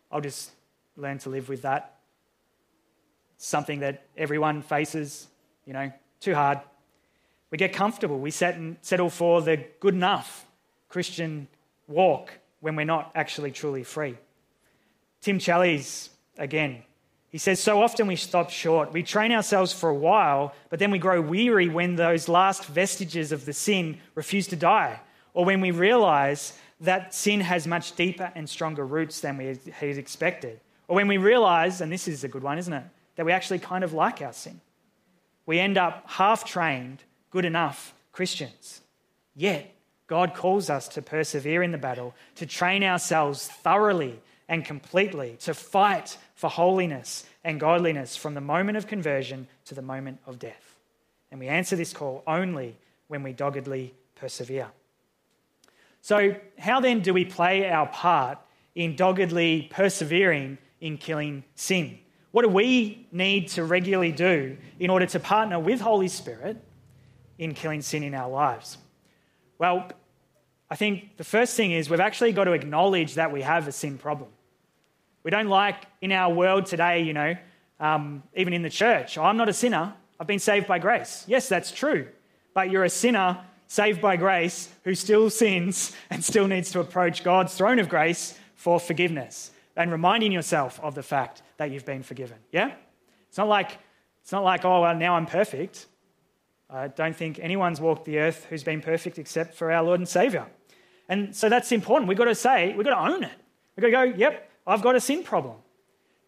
I'll 0.10 0.22
just 0.22 0.52
learn 0.96 1.18
to 1.20 1.30
live 1.30 1.50
with 1.50 1.64
that. 1.64 1.96
Something 3.38 3.82
that 3.82 4.06
everyone 4.16 4.62
faces, 4.62 5.28
you 5.66 5.74
know, 5.74 5.92
too 6.22 6.34
hard. 6.34 6.60
We 7.52 7.58
get 7.58 7.74
comfortable. 7.74 8.20
We 8.20 8.32
settle 8.32 9.10
for 9.10 9.42
the 9.42 9.66
good 9.80 9.94
enough 9.94 10.46
Christian 10.88 11.48
walk 11.88 12.32
when 12.60 12.76
we're 12.76 12.86
not 12.86 13.12
actually 13.16 13.52
truly 13.52 13.84
free. 13.84 14.18
Tim 15.22 15.40
Challies, 15.40 16.10
again, 16.38 16.84
he 17.30 17.38
says, 17.38 17.60
So 17.60 17.82
often 17.82 18.08
we 18.08 18.16
stop 18.16 18.50
short. 18.50 18.92
We 18.92 19.04
train 19.04 19.32
ourselves 19.32 19.72
for 19.72 19.90
a 19.90 19.96
while, 19.96 20.54
but 20.70 20.80
then 20.80 20.92
we 20.92 21.00
grow 21.00 21.22
weary 21.22 21.70
when 21.70 21.96
those 21.96 22.28
last 22.28 22.66
vestiges 22.66 23.32
of 23.32 23.46
the 23.46 23.54
sin 23.54 24.00
refuse 24.16 24.48
to 24.48 24.56
die, 24.56 25.00
or 25.34 25.46
when 25.46 25.62
we 25.62 25.72
realize 25.72 26.58
that 26.82 27.14
sin 27.14 27.42
has 27.42 27.68
much 27.68 27.96
deeper 27.96 28.32
and 28.36 28.50
stronger 28.50 28.86
roots 28.86 29.20
than 29.22 29.38
we 29.38 29.58
had 29.72 29.98
expected, 29.98 30.60
or 30.88 30.96
when 30.96 31.08
we 31.08 31.18
realize, 31.18 31.82
and 31.82 31.92
this 31.92 32.08
is 32.08 32.24
a 32.24 32.28
good 32.28 32.44
one, 32.44 32.58
isn't 32.58 32.74
it, 32.74 32.84
that 33.16 33.26
we 33.26 33.32
actually 33.32 33.60
kind 33.60 33.84
of 33.84 33.94
like 33.94 34.22
our 34.22 34.34
sin. 34.34 34.62
We 35.46 35.60
end 35.60 35.78
up 35.78 36.04
half 36.08 36.46
trained 36.46 37.04
good 37.32 37.46
enough 37.46 37.94
Christians. 38.12 38.82
Yet, 39.36 39.74
God 40.08 40.34
calls 40.34 40.70
us 40.70 40.88
to 40.90 41.02
persevere 41.02 41.62
in 41.62 41.72
the 41.72 41.78
battle, 41.78 42.16
to 42.36 42.46
train 42.46 42.84
ourselves 42.84 43.48
thoroughly 43.48 44.20
and 44.48 44.66
completely, 44.66 45.38
to 45.42 45.54
fight 45.54 46.18
for 46.34 46.50
holiness 46.50 47.26
and 47.44 47.60
godliness 47.60 48.16
from 48.16 48.34
the 48.34 48.42
moment 48.42 48.78
of 48.78 48.88
conversion 48.88 49.48
to 49.66 49.76
the 49.76 49.82
moment 49.82 50.20
of 50.26 50.40
death. 50.40 50.76
And 51.32 51.40
we 51.40 51.48
answer 51.48 51.76
this 51.76 51.94
call 51.94 52.24
only 52.26 52.76
when 53.08 53.22
we 53.22 53.34
doggedly 53.34 53.94
persevere. 54.16 54.68
So, 56.02 56.36
how 56.58 56.80
then 56.80 57.02
do 57.02 57.14
we 57.14 57.26
play 57.26 57.70
our 57.70 57.88
part 57.88 58.40
in 58.74 58.96
doggedly 58.96 59.68
persevering 59.70 60.58
in 60.82 60.98
killing 60.98 61.44
sin? 61.56 62.00
What 62.32 62.44
do 62.44 62.50
we 62.50 63.08
need 63.12 63.50
to 63.50 63.64
regularly 63.64 64.12
do 64.12 64.58
in 64.80 64.90
order 64.90 65.06
to 65.08 65.20
partner 65.20 65.60
with 65.60 65.82
Holy 65.82 66.08
Spirit 66.08 66.58
in 67.40 67.56
killing 67.56 67.82
sin 67.82 68.04
in 68.04 68.14
our 68.14 68.30
lives? 68.30 68.78
Well, 69.58 69.90
I 70.70 70.76
think 70.76 71.18
the 71.18 71.24
first 71.24 71.56
thing 71.58 71.72
is 71.72 71.90
we've 71.90 72.00
actually 72.00 72.34
got 72.34 72.44
to 72.44 72.52
acknowledge 72.52 73.16
that 73.16 73.32
we 73.32 73.42
have 73.42 73.68
a 73.68 73.72
sin 73.72 73.98
problem. 73.98 74.30
We 75.24 75.32
don't 75.32 75.48
like 75.48 75.76
in 76.02 76.12
our 76.12 76.32
world 76.32 76.68
today, 76.68 77.02
you 77.02 77.14
know, 77.14 77.36
um, 77.80 78.24
even 78.36 78.54
in 78.54 78.62
the 78.62 78.70
church, 78.70 79.18
oh, 79.18 79.24
I'm 79.24 79.38
not 79.38 79.50
a 79.50 79.54
sinner, 79.54 79.94
I've 80.20 80.28
been 80.28 80.40
saved 80.40 80.68
by 80.68 80.80
grace. 80.80 81.24
Yes, 81.28 81.50
that's 81.50 81.72
true. 81.72 82.08
But 82.54 82.70
you're 82.70 82.84
a 82.84 82.90
sinner 82.90 83.40
saved 83.68 84.02
by 84.02 84.18
grace 84.18 84.70
who 84.84 84.94
still 84.96 85.30
sins 85.30 85.96
and 86.10 86.24
still 86.24 86.48
needs 86.48 86.72
to 86.72 86.82
approach 86.82 87.24
God's 87.24 87.56
throne 87.56 87.80
of 87.80 87.88
grace 87.88 88.38
for 88.56 88.80
forgiveness 88.80 89.52
and 89.78 89.92
reminding 89.92 90.32
yourself 90.32 90.80
of 90.82 90.94
the 90.94 91.04
fact 91.04 91.42
that 91.58 91.72
you've 91.72 91.86
been 91.86 92.04
forgiven. 92.04 92.38
Yeah? 92.52 92.74
It's 93.30 93.38
not 93.38 93.48
like, 93.48 93.78
it's 94.22 94.32
not 94.32 94.44
like 94.44 94.66
oh, 94.66 94.82
well, 94.82 94.96
now 94.96 95.16
I'm 95.16 95.26
perfect. 95.26 95.88
I 96.70 96.88
don't 96.88 97.16
think 97.16 97.40
anyone's 97.40 97.82
walked 97.82 98.06
the 98.06 98.20
earth 98.20 98.46
who's 98.50 98.64
been 98.64 98.82
perfect 98.82 99.18
except 99.18 99.56
for 99.56 99.72
our 99.72 99.84
Lord 99.84 100.00
and 100.00 100.08
Savior. 100.08 100.46
And 101.08 101.36
so 101.36 101.50
that's 101.50 101.72
important. 101.72 102.08
We've 102.08 102.18
got 102.18 102.26
to 102.26 102.36
say, 102.36 102.74
we've 102.76 102.86
got 102.86 102.96
to 102.96 103.14
own 103.14 103.24
it. 103.24 103.32
We've 103.76 103.92
got 103.92 104.02
to 104.02 104.12
go, 104.12 104.18
yep, 104.18 104.52
I've 104.68 104.84
got 104.84 104.96
a 104.96 105.00
sin 105.00 105.24
problem. 105.24 105.56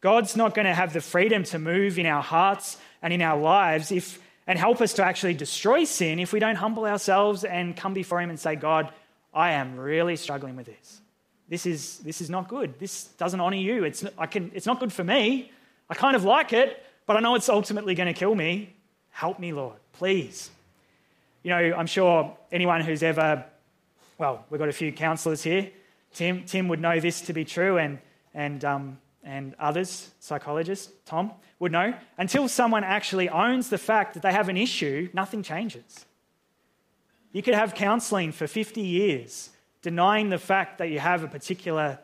God's 0.01 0.35
not 0.35 0.55
going 0.55 0.65
to 0.65 0.73
have 0.73 0.93
the 0.93 1.01
freedom 1.01 1.43
to 1.45 1.59
move 1.59 1.99
in 1.99 2.07
our 2.07 2.23
hearts 2.23 2.77
and 3.03 3.13
in 3.13 3.21
our 3.21 3.39
lives 3.39 3.91
if, 3.91 4.19
and 4.47 4.57
help 4.57 4.81
us 4.81 4.93
to 4.93 5.05
actually 5.05 5.35
destroy 5.35 5.83
sin 5.83 6.19
if 6.19 6.33
we 6.33 6.39
don't 6.39 6.55
humble 6.55 6.85
ourselves 6.85 7.43
and 7.43 7.77
come 7.77 7.93
before 7.93 8.19
Him 8.19 8.31
and 8.31 8.39
say, 8.39 8.55
God, 8.55 8.91
I 9.31 9.51
am 9.51 9.77
really 9.77 10.15
struggling 10.15 10.55
with 10.55 10.65
this. 10.65 11.01
This 11.47 11.67
is, 11.67 11.99
this 11.99 12.19
is 12.19 12.29
not 12.31 12.47
good. 12.47 12.79
This 12.79 13.05
doesn't 13.17 13.39
honor 13.39 13.57
you. 13.57 13.83
It's, 13.83 14.03
I 14.17 14.25
can, 14.25 14.51
it's 14.55 14.65
not 14.65 14.79
good 14.79 14.91
for 14.91 15.03
me. 15.03 15.51
I 15.89 15.93
kind 15.93 16.15
of 16.15 16.23
like 16.23 16.53
it, 16.53 16.83
but 17.05 17.15
I 17.15 17.19
know 17.19 17.35
it's 17.35 17.49
ultimately 17.49 17.93
going 17.93 18.07
to 18.07 18.17
kill 18.17 18.33
me. 18.33 18.73
Help 19.11 19.39
me, 19.39 19.53
Lord 19.53 19.77
please. 20.01 20.49
You 21.43 21.51
know, 21.51 21.75
I'm 21.77 21.85
sure 21.85 22.35
anyone 22.51 22.81
who's 22.81 23.03
ever, 23.03 23.45
well, 24.17 24.43
we've 24.49 24.57
got 24.57 24.67
a 24.67 24.73
few 24.73 24.91
counselors 24.91 25.43
here. 25.43 25.69
Tim, 26.11 26.43
Tim 26.45 26.67
would 26.69 26.81
know 26.81 26.99
this 26.99 27.21
to 27.21 27.33
be 27.33 27.45
true, 27.45 27.77
and, 27.77 27.99
and, 28.33 28.65
um, 28.65 28.97
and 29.23 29.53
others, 29.59 30.09
psychologists, 30.19 30.91
Tom, 31.05 31.33
would 31.59 31.71
know. 31.71 31.93
Until 32.17 32.47
someone 32.47 32.83
actually 32.83 33.29
owns 33.29 33.69
the 33.69 33.77
fact 33.77 34.15
that 34.15 34.23
they 34.23 34.31
have 34.31 34.49
an 34.49 34.57
issue, 34.57 35.07
nothing 35.13 35.43
changes. 35.43 36.03
You 37.31 37.43
could 37.43 37.53
have 37.53 37.75
counseling 37.75 38.31
for 38.31 38.47
50 38.47 38.81
years 38.81 39.51
denying 39.83 40.29
the 40.29 40.39
fact 40.39 40.79
that 40.79 40.89
you 40.89 40.97
have 40.97 41.23
a 41.23 41.27
particular 41.27 41.99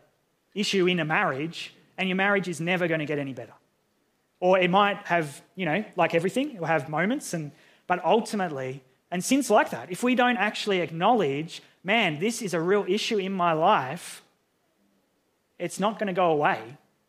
issue 0.53 0.85
in 0.85 0.99
a 0.99 1.05
marriage, 1.05 1.73
and 1.97 2.07
your 2.07 2.15
marriage 2.15 2.47
is 2.47 2.61
never 2.61 2.87
going 2.87 2.99
to 2.99 3.07
get 3.07 3.17
any 3.17 3.33
better. 3.33 3.53
Or 4.39 4.59
it 4.59 4.69
might 4.69 4.97
have, 5.05 5.41
you 5.55 5.65
know, 5.65 5.83
like 5.95 6.13
everything, 6.13 6.55
it 6.55 6.59
will 6.59 6.67
have 6.67 6.89
moments 6.89 7.33
and 7.33 7.51
but 7.87 8.03
ultimately, 8.03 8.83
and 9.09 9.23
since 9.23 9.49
like 9.49 9.69
that, 9.71 9.89
if 9.89 10.03
we 10.03 10.13
don't 10.13 10.37
actually 10.37 10.81
acknowledge, 10.81 11.63
man, 11.83 12.19
this 12.19 12.41
is 12.41 12.53
a 12.53 12.59
real 12.59 12.85
issue 12.87 13.17
in 13.17 13.31
my 13.31 13.53
life, 13.53 14.21
it's 15.57 15.79
not 15.79 15.97
going 15.97 16.07
to 16.07 16.13
go 16.13 16.31
away. 16.31 16.59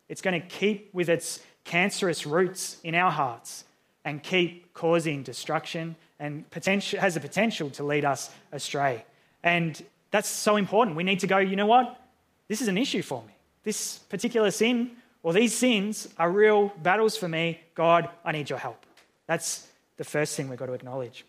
It's 0.09 0.23
going 0.23 0.41
to 0.41 0.47
keep 0.47 0.95
with 0.95 1.09
its 1.09 1.41
cancerous 1.65 2.25
roots 2.25 2.79
in 2.83 2.95
our 2.95 3.11
hearts 3.11 3.65
and 4.05 4.23
keep 4.23 4.73
causing 4.73 5.23
destruction 5.23 5.97
and 6.19 6.49
potential, 6.51 7.01
has 7.01 7.15
the 7.15 7.21
potential 7.21 7.69
to 7.71 7.83
lead 7.83 8.05
us 8.05 8.31
astray. 8.53 9.05
And 9.43 9.81
that's 10.11 10.29
so 10.29 10.57
important. 10.57 10.97
We 10.97 11.05
need 11.05 11.21
to 11.21 11.27
go, 11.27 11.39
you 11.39 11.57
know 11.57 11.67
what? 11.67 12.01
This 12.47 12.63
is 12.63 12.69
an 12.69 12.79
issue 12.79 13.03
for 13.03 13.23
me. 13.23 13.33
This 13.65 13.99
particular 13.99 14.51
sin 14.51 14.93
or 15.23 15.33
these 15.33 15.57
sins 15.57 16.09
are 16.19 16.31
real 16.31 16.73
battles 16.83 17.17
for 17.17 17.29
me. 17.29 17.61
God, 17.75 18.09
I 18.25 18.33
need 18.33 18.49
your 18.49 18.59
help. 18.59 18.85
That's 19.27 19.67
the 19.97 20.05
first 20.05 20.37
thing 20.37 20.49
we've 20.49 20.59
got 20.59 20.67
to 20.67 20.73
acknowledge. 20.73 21.25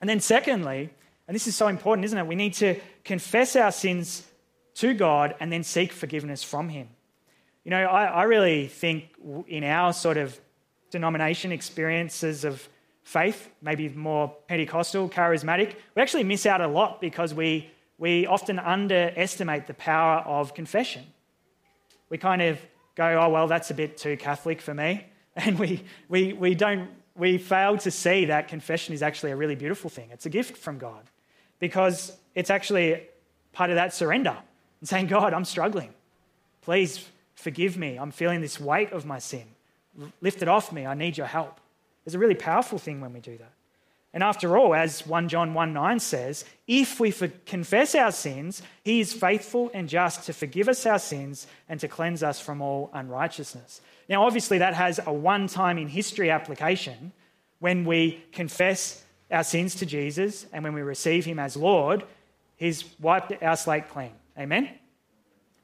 And 0.00 0.08
then, 0.08 0.20
secondly, 0.20 0.90
and 1.26 1.34
this 1.34 1.46
is 1.46 1.56
so 1.56 1.68
important, 1.68 2.04
isn't 2.04 2.18
it? 2.18 2.26
We 2.26 2.34
need 2.34 2.54
to 2.54 2.78
confess 3.04 3.56
our 3.56 3.72
sins 3.72 4.26
to 4.74 4.92
God 4.92 5.34
and 5.40 5.50
then 5.50 5.62
seek 5.62 5.92
forgiveness 5.92 6.44
from 6.44 6.68
Him. 6.68 6.88
You 7.64 7.70
know, 7.70 7.84
I, 7.84 8.04
I 8.04 8.22
really 8.24 8.68
think 8.68 9.08
in 9.48 9.64
our 9.64 9.92
sort 9.92 10.18
of 10.18 10.38
denomination 10.90 11.50
experiences 11.50 12.44
of 12.44 12.68
faith, 13.02 13.48
maybe 13.62 13.88
more 13.88 14.34
Pentecostal, 14.48 15.08
charismatic, 15.08 15.74
we 15.94 16.02
actually 16.02 16.24
miss 16.24 16.44
out 16.44 16.60
a 16.60 16.68
lot 16.68 17.00
because 17.00 17.32
we, 17.32 17.70
we 17.98 18.26
often 18.26 18.58
underestimate 18.58 19.66
the 19.66 19.74
power 19.74 20.18
of 20.20 20.54
confession. 20.54 21.04
We 22.10 22.18
kind 22.18 22.42
of 22.42 22.58
go, 22.94 23.20
oh, 23.20 23.28
well, 23.28 23.46
that's 23.46 23.70
a 23.70 23.74
bit 23.74 23.96
too 23.96 24.16
Catholic 24.16 24.60
for 24.60 24.74
me. 24.74 25.06
And 25.36 25.58
we, 25.58 25.82
we, 26.08 26.32
we, 26.32 26.54
don't, 26.54 26.88
we 27.16 27.38
fail 27.38 27.76
to 27.78 27.90
see 27.90 28.26
that 28.26 28.46
confession 28.46 28.94
is 28.94 29.02
actually 29.02 29.32
a 29.32 29.36
really 29.36 29.56
beautiful 29.56 29.90
thing. 29.90 30.10
It's 30.12 30.26
a 30.26 30.30
gift 30.30 30.56
from 30.56 30.78
God 30.78 31.10
because 31.58 32.16
it's 32.36 32.50
actually 32.50 33.02
part 33.52 33.70
of 33.70 33.74
that 33.74 33.92
surrender 33.92 34.36
and 34.78 34.88
saying, 34.88 35.08
God, 35.08 35.34
I'm 35.34 35.44
struggling. 35.44 35.92
Please 36.62 37.04
forgive 37.34 37.76
me. 37.76 37.96
I'm 37.96 38.12
feeling 38.12 38.42
this 38.42 38.60
weight 38.60 38.92
of 38.92 39.06
my 39.06 39.18
sin. 39.18 39.46
Lift 40.20 40.40
it 40.40 40.46
off 40.46 40.70
me. 40.70 40.86
I 40.86 40.94
need 40.94 41.18
your 41.18 41.26
help. 41.26 41.58
It's 42.06 42.14
a 42.14 42.18
really 42.18 42.36
powerful 42.36 42.78
thing 42.78 43.00
when 43.00 43.12
we 43.12 43.18
do 43.18 43.36
that. 43.38 43.52
And 44.14 44.22
after 44.22 44.56
all, 44.56 44.76
as 44.76 45.04
1 45.04 45.28
John 45.28 45.54
1 45.54 45.72
9 45.72 45.98
says, 45.98 46.44
if 46.68 47.00
we 47.00 47.12
confess 47.46 47.96
our 47.96 48.12
sins, 48.12 48.62
he 48.84 49.00
is 49.00 49.12
faithful 49.12 49.72
and 49.74 49.88
just 49.88 50.24
to 50.26 50.32
forgive 50.32 50.68
us 50.68 50.86
our 50.86 51.00
sins 51.00 51.48
and 51.68 51.80
to 51.80 51.88
cleanse 51.88 52.22
us 52.22 52.40
from 52.40 52.62
all 52.62 52.90
unrighteousness. 52.94 53.80
Now, 54.08 54.24
obviously, 54.24 54.58
that 54.58 54.74
has 54.74 55.00
a 55.04 55.12
one 55.12 55.48
time 55.48 55.78
in 55.78 55.88
history 55.88 56.30
application 56.30 57.12
when 57.58 57.84
we 57.84 58.22
confess 58.30 59.02
our 59.32 59.42
sins 59.42 59.74
to 59.76 59.86
Jesus 59.86 60.46
and 60.52 60.62
when 60.62 60.74
we 60.74 60.82
receive 60.82 61.24
him 61.24 61.40
as 61.40 61.56
Lord, 61.56 62.04
he's 62.54 62.84
wiped 63.00 63.42
our 63.42 63.56
slate 63.56 63.88
clean. 63.88 64.12
Amen? 64.38 64.70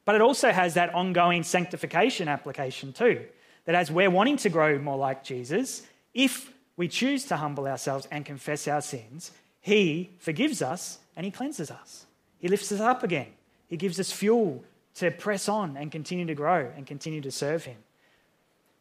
But 0.04 0.16
it 0.16 0.22
also 0.22 0.50
has 0.50 0.74
that 0.74 0.92
ongoing 0.92 1.44
sanctification 1.44 2.26
application 2.26 2.92
too. 2.92 3.26
That 3.66 3.76
as 3.76 3.92
we're 3.92 4.10
wanting 4.10 4.38
to 4.38 4.48
grow 4.48 4.76
more 4.80 4.96
like 4.96 5.22
Jesus, 5.22 5.82
if 6.14 6.52
we 6.80 6.88
choose 6.88 7.26
to 7.26 7.36
humble 7.36 7.66
ourselves 7.66 8.08
and 8.10 8.24
confess 8.24 8.66
our 8.66 8.80
sins, 8.80 9.32
He 9.60 10.12
forgives 10.18 10.62
us 10.62 10.98
and 11.14 11.26
He 11.26 11.30
cleanses 11.30 11.70
us. 11.70 12.06
He 12.38 12.48
lifts 12.48 12.72
us 12.72 12.80
up 12.80 13.02
again. 13.02 13.26
He 13.68 13.76
gives 13.76 14.00
us 14.00 14.10
fuel 14.10 14.64
to 14.94 15.10
press 15.10 15.46
on 15.46 15.76
and 15.76 15.92
continue 15.92 16.24
to 16.24 16.34
grow 16.34 16.72
and 16.74 16.86
continue 16.86 17.20
to 17.20 17.30
serve 17.30 17.66
Him. 17.66 17.76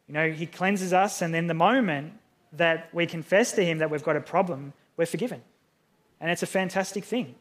You 0.08 0.14
know, 0.14 0.30
He 0.30 0.46
cleanses 0.46 0.94
us, 0.94 1.20
and 1.20 1.34
then 1.34 1.46
the 1.46 1.52
moment 1.52 2.14
that 2.54 2.88
we 2.94 3.04
confess 3.04 3.52
to 3.52 3.62
Him 3.62 3.76
that 3.80 3.90
we've 3.90 4.02
got 4.02 4.16
a 4.16 4.22
problem, 4.22 4.72
we're 4.96 5.04
forgiven. 5.04 5.42
And 6.22 6.30
it's 6.30 6.42
a 6.42 6.46
fantastic 6.46 7.04
thing. 7.04 7.34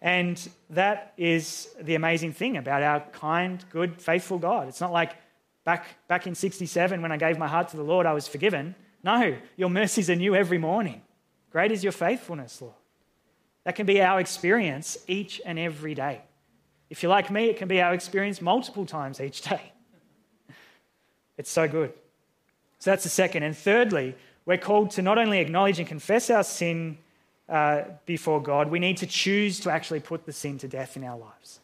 And 0.00 0.48
that 0.70 1.14
is 1.16 1.68
the 1.80 1.96
amazing 1.96 2.34
thing 2.34 2.56
about 2.56 2.84
our 2.84 3.00
kind, 3.10 3.64
good, 3.70 4.00
faithful 4.00 4.38
God. 4.38 4.68
It's 4.68 4.80
not 4.80 4.92
like 4.92 5.16
back, 5.64 5.84
back 6.06 6.28
in 6.28 6.36
67 6.36 7.02
when 7.02 7.10
I 7.10 7.16
gave 7.16 7.38
my 7.38 7.48
heart 7.48 7.70
to 7.70 7.76
the 7.76 7.82
Lord, 7.82 8.06
I 8.06 8.12
was 8.12 8.28
forgiven. 8.28 8.76
No, 9.02 9.36
your 9.56 9.70
mercies 9.70 10.10
are 10.10 10.16
new 10.16 10.34
every 10.34 10.58
morning. 10.58 11.02
Great 11.50 11.72
is 11.72 11.82
your 11.82 11.92
faithfulness, 11.92 12.60
Lord. 12.60 12.74
That 13.64 13.76
can 13.76 13.86
be 13.86 14.00
our 14.00 14.20
experience 14.20 14.98
each 15.06 15.40
and 15.44 15.58
every 15.58 15.94
day. 15.94 16.22
If 16.88 17.02
you're 17.02 17.10
like 17.10 17.30
me, 17.30 17.46
it 17.46 17.56
can 17.56 17.68
be 17.68 17.80
our 17.80 17.94
experience 17.94 18.40
multiple 18.40 18.86
times 18.86 19.20
each 19.20 19.42
day. 19.42 19.72
It's 21.38 21.50
so 21.50 21.66
good. 21.66 21.94
So 22.80 22.90
that's 22.90 23.04
the 23.04 23.08
second. 23.08 23.44
And 23.44 23.56
thirdly, 23.56 24.14
we're 24.44 24.58
called 24.58 24.90
to 24.92 25.02
not 25.02 25.16
only 25.16 25.38
acknowledge 25.38 25.78
and 25.78 25.88
confess 25.88 26.28
our 26.28 26.44
sin 26.44 26.98
uh, 27.48 27.84
before 28.04 28.42
God, 28.42 28.70
we 28.70 28.78
need 28.78 28.98
to 28.98 29.06
choose 29.06 29.58
to 29.60 29.70
actually 29.70 30.00
put 30.00 30.26
the 30.26 30.34
sin 30.34 30.58
to 30.58 30.68
death 30.68 30.98
in 30.98 31.04
our 31.04 31.16
lives. 31.16 31.60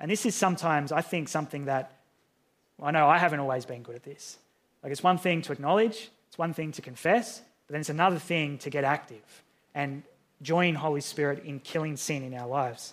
And 0.00 0.10
this 0.10 0.24
is 0.24 0.34
sometimes, 0.34 0.92
I 0.92 1.02
think, 1.02 1.28
something 1.28 1.66
that 1.66 1.92
I 2.82 2.90
know 2.90 3.06
I 3.06 3.18
haven't 3.18 3.40
always 3.40 3.66
been 3.66 3.82
good 3.82 3.96
at 3.96 4.02
this. 4.02 4.38
Like, 4.82 4.92
it's 4.92 5.02
one 5.02 5.18
thing 5.18 5.42
to 5.42 5.52
acknowledge, 5.52 6.10
it's 6.36 6.38
one 6.38 6.52
thing 6.52 6.70
to 6.72 6.82
confess, 6.82 7.40
but 7.66 7.72
then 7.72 7.80
it's 7.80 7.88
another 7.88 8.18
thing 8.18 8.58
to 8.58 8.68
get 8.68 8.84
active 8.84 9.42
and 9.74 10.02
join 10.42 10.74
Holy 10.74 11.00
Spirit 11.00 11.44
in 11.46 11.60
killing 11.60 11.96
sin 11.96 12.22
in 12.22 12.34
our 12.34 12.46
lives. 12.46 12.92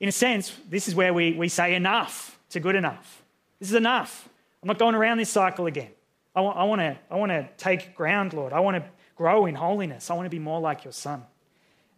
In 0.00 0.08
a 0.08 0.12
sense, 0.12 0.56
this 0.70 0.88
is 0.88 0.94
where 0.94 1.12
we, 1.12 1.34
we 1.34 1.50
say 1.50 1.74
enough 1.74 2.38
to 2.48 2.58
good 2.58 2.74
enough. 2.74 3.22
This 3.58 3.68
is 3.68 3.74
enough. 3.74 4.26
I'm 4.62 4.66
not 4.66 4.78
going 4.78 4.94
around 4.94 5.18
this 5.18 5.28
cycle 5.28 5.66
again. 5.66 5.90
I 6.34 6.40
want, 6.40 6.56
I 6.56 6.64
want, 6.64 6.80
to, 6.80 6.98
I 7.10 7.16
want 7.16 7.32
to 7.32 7.46
take 7.58 7.94
ground, 7.94 8.32
Lord. 8.32 8.54
I 8.54 8.60
want 8.60 8.78
to 8.78 8.84
grow 9.14 9.44
in 9.44 9.54
holiness. 9.54 10.10
I 10.10 10.14
want 10.14 10.24
to 10.24 10.30
be 10.30 10.38
more 10.38 10.58
like 10.58 10.82
your 10.82 10.94
Son. 10.94 11.22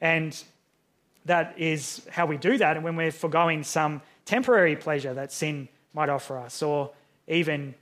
And 0.01 0.37
that 1.27 1.55
is 1.59 2.05
how 2.11 2.27
we 2.27 2.39
do 2.39 2.59
that. 2.59 2.75
And 2.75 2.85
when 2.85 2.97
we're 2.97 3.13
foregoing 3.13 3.63
some 3.63 4.03
temporary 4.25 4.75
pleasure 4.75 5.15
that 5.15 5.31
sin 5.31 5.69
might 5.95 6.09
offer 6.09 6.39
us, 6.39 6.61
or 6.61 6.91
even 7.29 7.77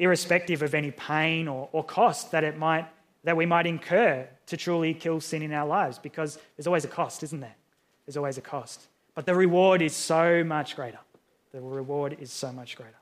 irrespective 0.00 0.62
of 0.62 0.74
any 0.74 0.90
pain 0.90 1.46
or, 1.46 1.68
or 1.72 1.84
cost 1.84 2.32
that 2.32 2.42
it 2.42 2.56
might 2.56 2.88
that 3.22 3.36
we 3.36 3.44
might 3.44 3.66
incur 3.66 4.26
to 4.46 4.56
truly 4.56 4.94
kill 4.94 5.20
sin 5.20 5.42
in 5.42 5.52
our 5.52 5.66
lives 5.66 5.98
because 5.98 6.38
there's 6.56 6.66
always 6.66 6.86
a 6.86 6.88
cost 6.88 7.22
isn't 7.22 7.40
there? 7.40 7.54
There's 8.06 8.16
always 8.16 8.38
a 8.38 8.40
cost. 8.40 8.88
But 9.14 9.26
the 9.26 9.34
reward 9.34 9.82
is 9.82 9.94
so 9.94 10.42
much 10.42 10.74
greater. 10.74 10.98
The 11.52 11.60
reward 11.60 12.16
is 12.18 12.32
so 12.32 12.50
much 12.50 12.76
greater. 12.76 12.96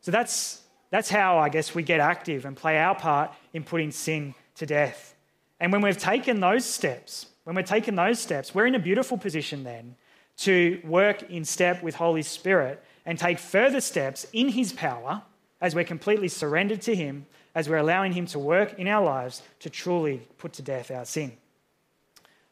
So 0.00 0.10
that's 0.10 0.62
that's 0.90 1.08
how 1.08 1.38
i 1.38 1.48
guess 1.50 1.74
we 1.74 1.82
get 1.82 2.00
active 2.00 2.46
and 2.46 2.56
play 2.56 2.78
our 2.78 2.94
part 2.94 3.30
in 3.52 3.62
putting 3.62 3.92
sin 3.92 4.34
to 4.56 4.66
death. 4.66 5.14
And 5.60 5.72
when 5.72 5.82
we've 5.82 5.98
taken 5.98 6.40
those 6.40 6.64
steps 6.64 7.26
when 7.44 7.54
we've 7.54 7.64
taken 7.64 7.94
those 7.94 8.18
steps 8.18 8.54
we're 8.54 8.66
in 8.66 8.74
a 8.74 8.80
beautiful 8.80 9.16
position 9.16 9.62
then 9.62 9.94
to 10.38 10.80
work 10.84 11.22
in 11.30 11.44
step 11.44 11.80
with 11.80 11.94
holy 11.94 12.22
spirit 12.22 12.82
and 13.06 13.18
take 13.18 13.38
further 13.38 13.80
steps 13.80 14.26
in 14.32 14.48
his 14.48 14.72
power 14.72 15.22
as 15.60 15.74
we're 15.74 15.84
completely 15.84 16.28
surrendered 16.28 16.80
to 16.82 16.94
Him, 16.94 17.26
as 17.54 17.68
we're 17.68 17.76
allowing 17.76 18.12
Him 18.12 18.26
to 18.26 18.38
work 18.38 18.78
in 18.78 18.86
our 18.86 19.04
lives 19.04 19.42
to 19.60 19.70
truly 19.70 20.26
put 20.38 20.52
to 20.54 20.62
death 20.62 20.90
our 20.90 21.04
sin. 21.04 21.32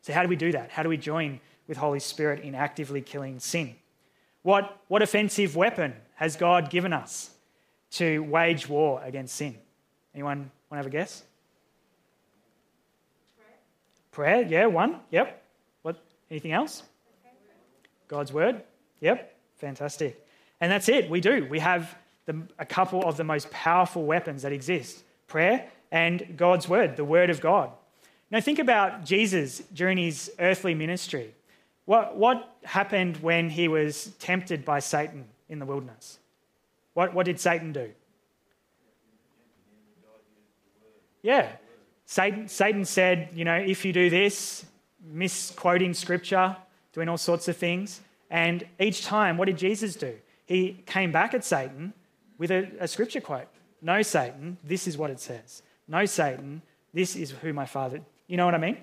So, 0.03 0.13
how 0.13 0.23
do 0.23 0.29
we 0.29 0.37
do 0.37 0.53
that? 0.53 0.71
How 0.71 0.83
do 0.83 0.89
we 0.89 0.97
join 0.97 1.41
with 1.67 1.77
Holy 1.77 2.01
Spirit 2.01 2.43
in 2.43 2.55
actively 2.55 3.01
killing 3.01 3.41
sin? 3.41 3.75
What, 4.43 4.79
what 4.89 5.03
offensive 5.03 5.57
weapon 5.57 5.95
has 6.15 6.37
God 6.37 6.71
given 6.71 6.93
us 6.93 7.31
to 7.93 8.21
wage 8.21 8.69
war 8.69 9.01
against 9.05 9.35
sin? 9.35 9.57
Anyone 10.15 10.39
want 10.39 10.51
to 10.71 10.77
have 10.77 10.87
a 10.87 10.91
guess? 10.91 11.25
Prayer, 14.13 14.45
Prayer 14.45 14.61
yeah, 14.61 14.67
one. 14.67 15.01
Yep. 15.11 15.43
What? 15.83 16.03
Anything 16.31 16.53
else? 16.53 16.83
God's 18.09 18.33
word. 18.33 18.63
Yep. 19.01 19.37
Fantastic. 19.57 20.25
And 20.61 20.71
that's 20.71 20.89
it. 20.89 21.11
We 21.11 21.21
do. 21.21 21.47
We 21.51 21.59
have 21.59 21.97
the, 22.27 22.43
a 22.59 22.67
couple 22.67 23.03
of 23.05 23.17
the 23.17 23.25
most 23.25 23.51
powerful 23.51 24.05
weapons 24.05 24.43
that 24.43 24.53
exist 24.53 25.03
prayer 25.27 25.69
and 25.91 26.37
God's 26.37 26.69
word, 26.69 26.97
the 26.97 27.05
word 27.05 27.31
of 27.31 27.41
God. 27.41 27.71
Now, 28.31 28.41
think 28.41 28.59
about 28.59 29.05
Jesus 29.05 29.63
during 29.73 29.99
his 29.99 30.33
earthly 30.39 30.75
ministry. 30.75 31.35
What, 31.85 32.17
what 32.17 32.57
happened 32.65 33.19
when 33.19 33.49
he 33.51 33.69
was 33.69 34.13
tempted 34.19 34.65
by 34.65 34.81
Satan 34.81 35.25
in 35.49 35.61
the 35.61 35.65
wilderness? 35.65 36.19
What, 36.95 37.15
what 37.15 37.27
did 37.27 37.39
Satan 37.39 37.73
do? 37.73 37.91
Yeah. 41.23 41.53
Satan, 42.05 42.49
Satan 42.49 42.85
said, 42.85 43.31
you 43.35 43.45
know, 43.45 43.57
if 43.57 43.85
you 43.85 43.93
do 43.93 44.11
this, 44.11 44.65
misquoting 45.05 45.95
scripture, 45.95 46.57
doing 46.93 47.09
all 47.09 47.19
sorts 47.19 47.47
of 47.49 47.57
things. 47.57 48.01
And 48.31 48.67
each 48.81 49.05
time, 49.05 49.37
what 49.37 49.47
did 49.47 49.59
Jesus 49.59 49.95
do? 49.95 50.15
He 50.47 50.83
came 50.87 51.13
back 51.13 51.35
at 51.35 51.45
Satan 51.45 51.93
with 52.39 52.51
a, 52.51 52.69
a 52.81 52.89
scripture 52.89 53.21
quote 53.21 53.49
No, 53.83 54.03
Satan, 54.03 54.59
this 54.65 54.87
is 54.87 54.97
what 54.97 55.11
it 55.11 55.21
says. 55.21 55.63
No, 55.89 56.05
Satan, 56.05 56.63
this 56.93 57.17
is 57.17 57.31
who 57.31 57.53
my 57.53 57.67
father. 57.67 58.01
You 58.27 58.37
know 58.37 58.45
what 58.45 58.55
I 58.55 58.59
mean? 58.59 58.79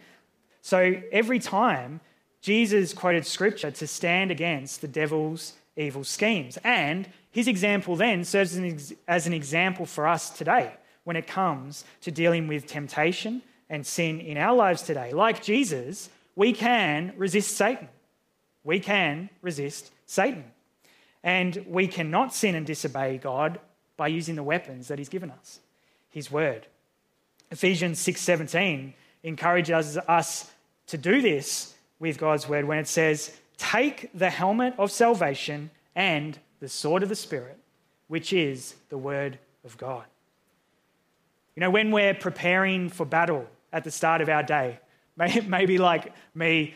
So 0.61 0.95
every 1.11 1.39
time 1.39 1.99
Jesus 2.41 2.93
quoted 2.93 3.25
scripture 3.25 3.71
to 3.71 3.87
stand 3.87 4.31
against 4.31 4.81
the 4.81 4.87
devil's 4.87 5.53
evil 5.75 6.03
schemes. 6.03 6.57
And 6.63 7.07
his 7.31 7.47
example 7.47 7.95
then 7.95 8.23
serves 8.23 8.57
as 9.07 9.27
an 9.27 9.33
example 9.33 9.85
for 9.85 10.07
us 10.07 10.29
today 10.29 10.73
when 11.03 11.15
it 11.15 11.27
comes 11.27 11.85
to 12.01 12.11
dealing 12.11 12.47
with 12.47 12.67
temptation 12.67 13.41
and 13.69 13.85
sin 13.85 14.19
in 14.19 14.37
our 14.37 14.55
lives 14.55 14.81
today. 14.83 15.11
Like 15.13 15.41
Jesus, 15.41 16.09
we 16.35 16.53
can 16.53 17.13
resist 17.17 17.55
Satan. 17.55 17.89
We 18.63 18.79
can 18.79 19.29
resist 19.41 19.91
Satan. 20.05 20.45
And 21.23 21.65
we 21.67 21.88
cannot 21.88 22.33
sin 22.33 22.55
and 22.55 22.65
disobey 22.65 23.17
God 23.17 23.59
by 23.95 24.07
using 24.07 24.36
the 24.36 24.43
weapons 24.43 24.88
that 24.89 24.97
He's 24.97 25.09
given 25.09 25.31
us 25.31 25.59
His 26.09 26.31
Word. 26.31 26.67
Ephesians 27.53 27.99
6:17 27.99 28.93
encourages 29.21 29.97
us 29.97 30.51
to 30.88 30.97
do 30.97 31.21
this 31.21 31.75
with 31.99 32.17
God's 32.17 32.49
word 32.49 32.65
when 32.65 32.79
it 32.79 32.88
says, 32.88 33.39
"Take 33.57 34.09
the 34.13 34.31
helmet 34.31 34.73
of 34.77 34.91
salvation 34.91 35.69
and 35.95 36.39
the 36.59 36.67
sword 36.67 37.03
of 37.03 37.09
the 37.09 37.15
spirit, 37.15 37.59
which 38.07 38.33
is 38.33 38.75
the 38.89 38.97
word 38.97 39.38
of 39.63 39.77
God." 39.77 40.05
You 41.55 41.62
know, 41.62 41.69
when 41.69 41.91
we're 41.91 42.15
preparing 42.15 42.89
for 42.89 43.05
battle 43.05 43.47
at 43.71 43.83
the 43.83 43.91
start 43.91 44.21
of 44.21 44.29
our 44.29 44.43
day, 44.43 44.79
maybe 45.15 45.77
like 45.77 46.12
me, 46.33 46.73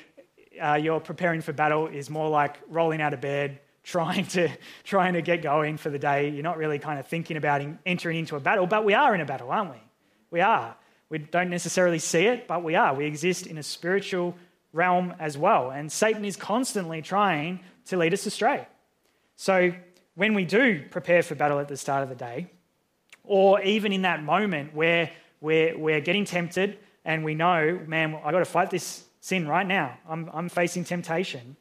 uh, 0.61 0.75
you're 0.75 0.99
preparing 0.99 1.41
for 1.41 1.53
battle 1.53 1.87
is 1.87 2.09
more 2.09 2.29
like 2.29 2.57
rolling 2.69 3.01
out 3.01 3.13
of 3.13 3.21
bed, 3.21 3.59
trying 3.87 4.25
to, 4.25 4.49
trying 4.83 5.13
to 5.13 5.21
get 5.21 5.41
going 5.41 5.77
for 5.77 5.89
the 5.89 5.97
day. 5.97 6.29
You're 6.29 6.43
not 6.43 6.57
really 6.57 6.77
kind 6.77 6.99
of 6.99 7.07
thinking 7.07 7.37
about 7.37 7.61
entering 7.85 8.17
into 8.17 8.35
a 8.35 8.39
battle, 8.39 8.67
but 8.67 8.83
we 8.83 8.93
are 8.93 9.15
in 9.15 9.21
a 9.21 9.25
battle, 9.25 9.49
aren't 9.49 9.71
we? 9.71 9.81
We 10.29 10.41
are. 10.41 10.75
We 11.09 11.19
don't 11.19 11.49
necessarily 11.49 11.99
see 11.99 12.25
it, 12.25 12.49
but 12.49 12.65
we 12.65 12.75
are. 12.75 12.93
We 12.93 13.05
exist 13.05 13.47
in 13.47 13.57
a 13.57 13.63
spiritual 13.63 14.35
realm 14.73 15.13
as 15.19 15.37
well. 15.37 15.71
And 15.71 15.89
Satan 15.89 16.25
is 16.25 16.35
constantly 16.35 17.01
trying 17.01 17.61
to 17.85 17.95
lead 17.95 18.13
us 18.13 18.25
astray. 18.25 18.67
So 19.37 19.71
when 20.15 20.33
we 20.33 20.43
do 20.43 20.83
prepare 20.91 21.23
for 21.23 21.35
battle 21.35 21.59
at 21.59 21.69
the 21.69 21.77
start 21.77 22.03
of 22.03 22.09
the 22.09 22.15
day, 22.15 22.51
or 23.23 23.61
even 23.61 23.93
in 23.93 24.01
that 24.01 24.21
moment 24.21 24.75
where 24.75 25.11
we're, 25.39 25.77
we're 25.77 26.01
getting 26.01 26.25
tempted 26.25 26.77
and 27.05 27.23
we 27.23 27.35
know, 27.35 27.79
man, 27.87 28.15
I've 28.15 28.33
got 28.33 28.39
to 28.39 28.45
fight 28.45 28.69
this 28.69 29.05
sin 29.21 29.47
right 29.47 29.65
now. 29.65 29.97
I'm, 30.09 30.29
I'm 30.33 30.49
facing 30.49 30.83
temptation. 30.83 31.55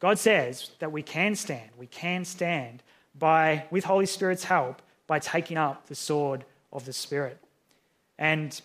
God 0.00 0.18
says 0.18 0.70
that 0.80 0.92
we 0.92 1.02
can 1.02 1.34
stand. 1.34 1.70
We 1.78 1.86
can 1.86 2.24
stand 2.24 2.82
by, 3.18 3.64
with 3.70 3.84
Holy 3.84 4.06
Spirit's 4.06 4.44
help, 4.44 4.82
by 5.06 5.18
taking 5.18 5.56
up 5.56 5.86
the 5.86 5.94
sword 5.94 6.44
of 6.72 6.84
the 6.84 6.92
Spirit. 6.92 7.38
And 8.18 8.60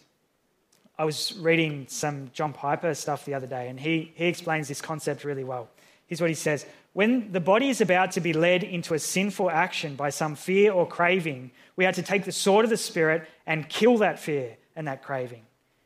I 0.98 1.06
was 1.06 1.38
reading 1.40 1.86
some 1.88 2.30
John 2.34 2.54
Piper 2.54 2.94
stuff 2.94 3.26
the 3.26 3.34
other 3.34 3.48
day, 3.48 3.70
and 3.70 3.80
he, 3.80 4.12
he 4.16 4.26
explains 4.26 4.68
this 4.68 4.82
concept 4.82 5.24
really 5.24 5.44
well. 5.44 5.70
Here's 6.08 6.20
what 6.20 6.30
he 6.30 6.36
says 6.36 6.66
When 6.94 7.32
the 7.32 7.40
body 7.40 7.70
is 7.70 7.82
about 7.82 8.12
to 8.14 8.22
be 8.22 8.34
led 8.34 8.64
into 8.64 8.94
a 8.94 9.00
sinful 9.00 9.50
action 9.50 9.96
by 9.96 10.10
some 10.10 10.36
fear 10.36 10.72
or 10.72 10.88
craving, 10.88 11.52
we 11.76 11.86
are 11.86 11.94
to 11.94 12.02
take 12.02 12.26
the 12.26 12.32
sword 12.32 12.66
of 12.66 12.70
the 12.70 12.78
Spirit 12.78 13.28
and 13.46 13.70
kill 13.70 13.98
that 14.00 14.20
fear 14.20 14.58
and 14.76 14.88
that 14.88 15.04
craving. 15.04 15.44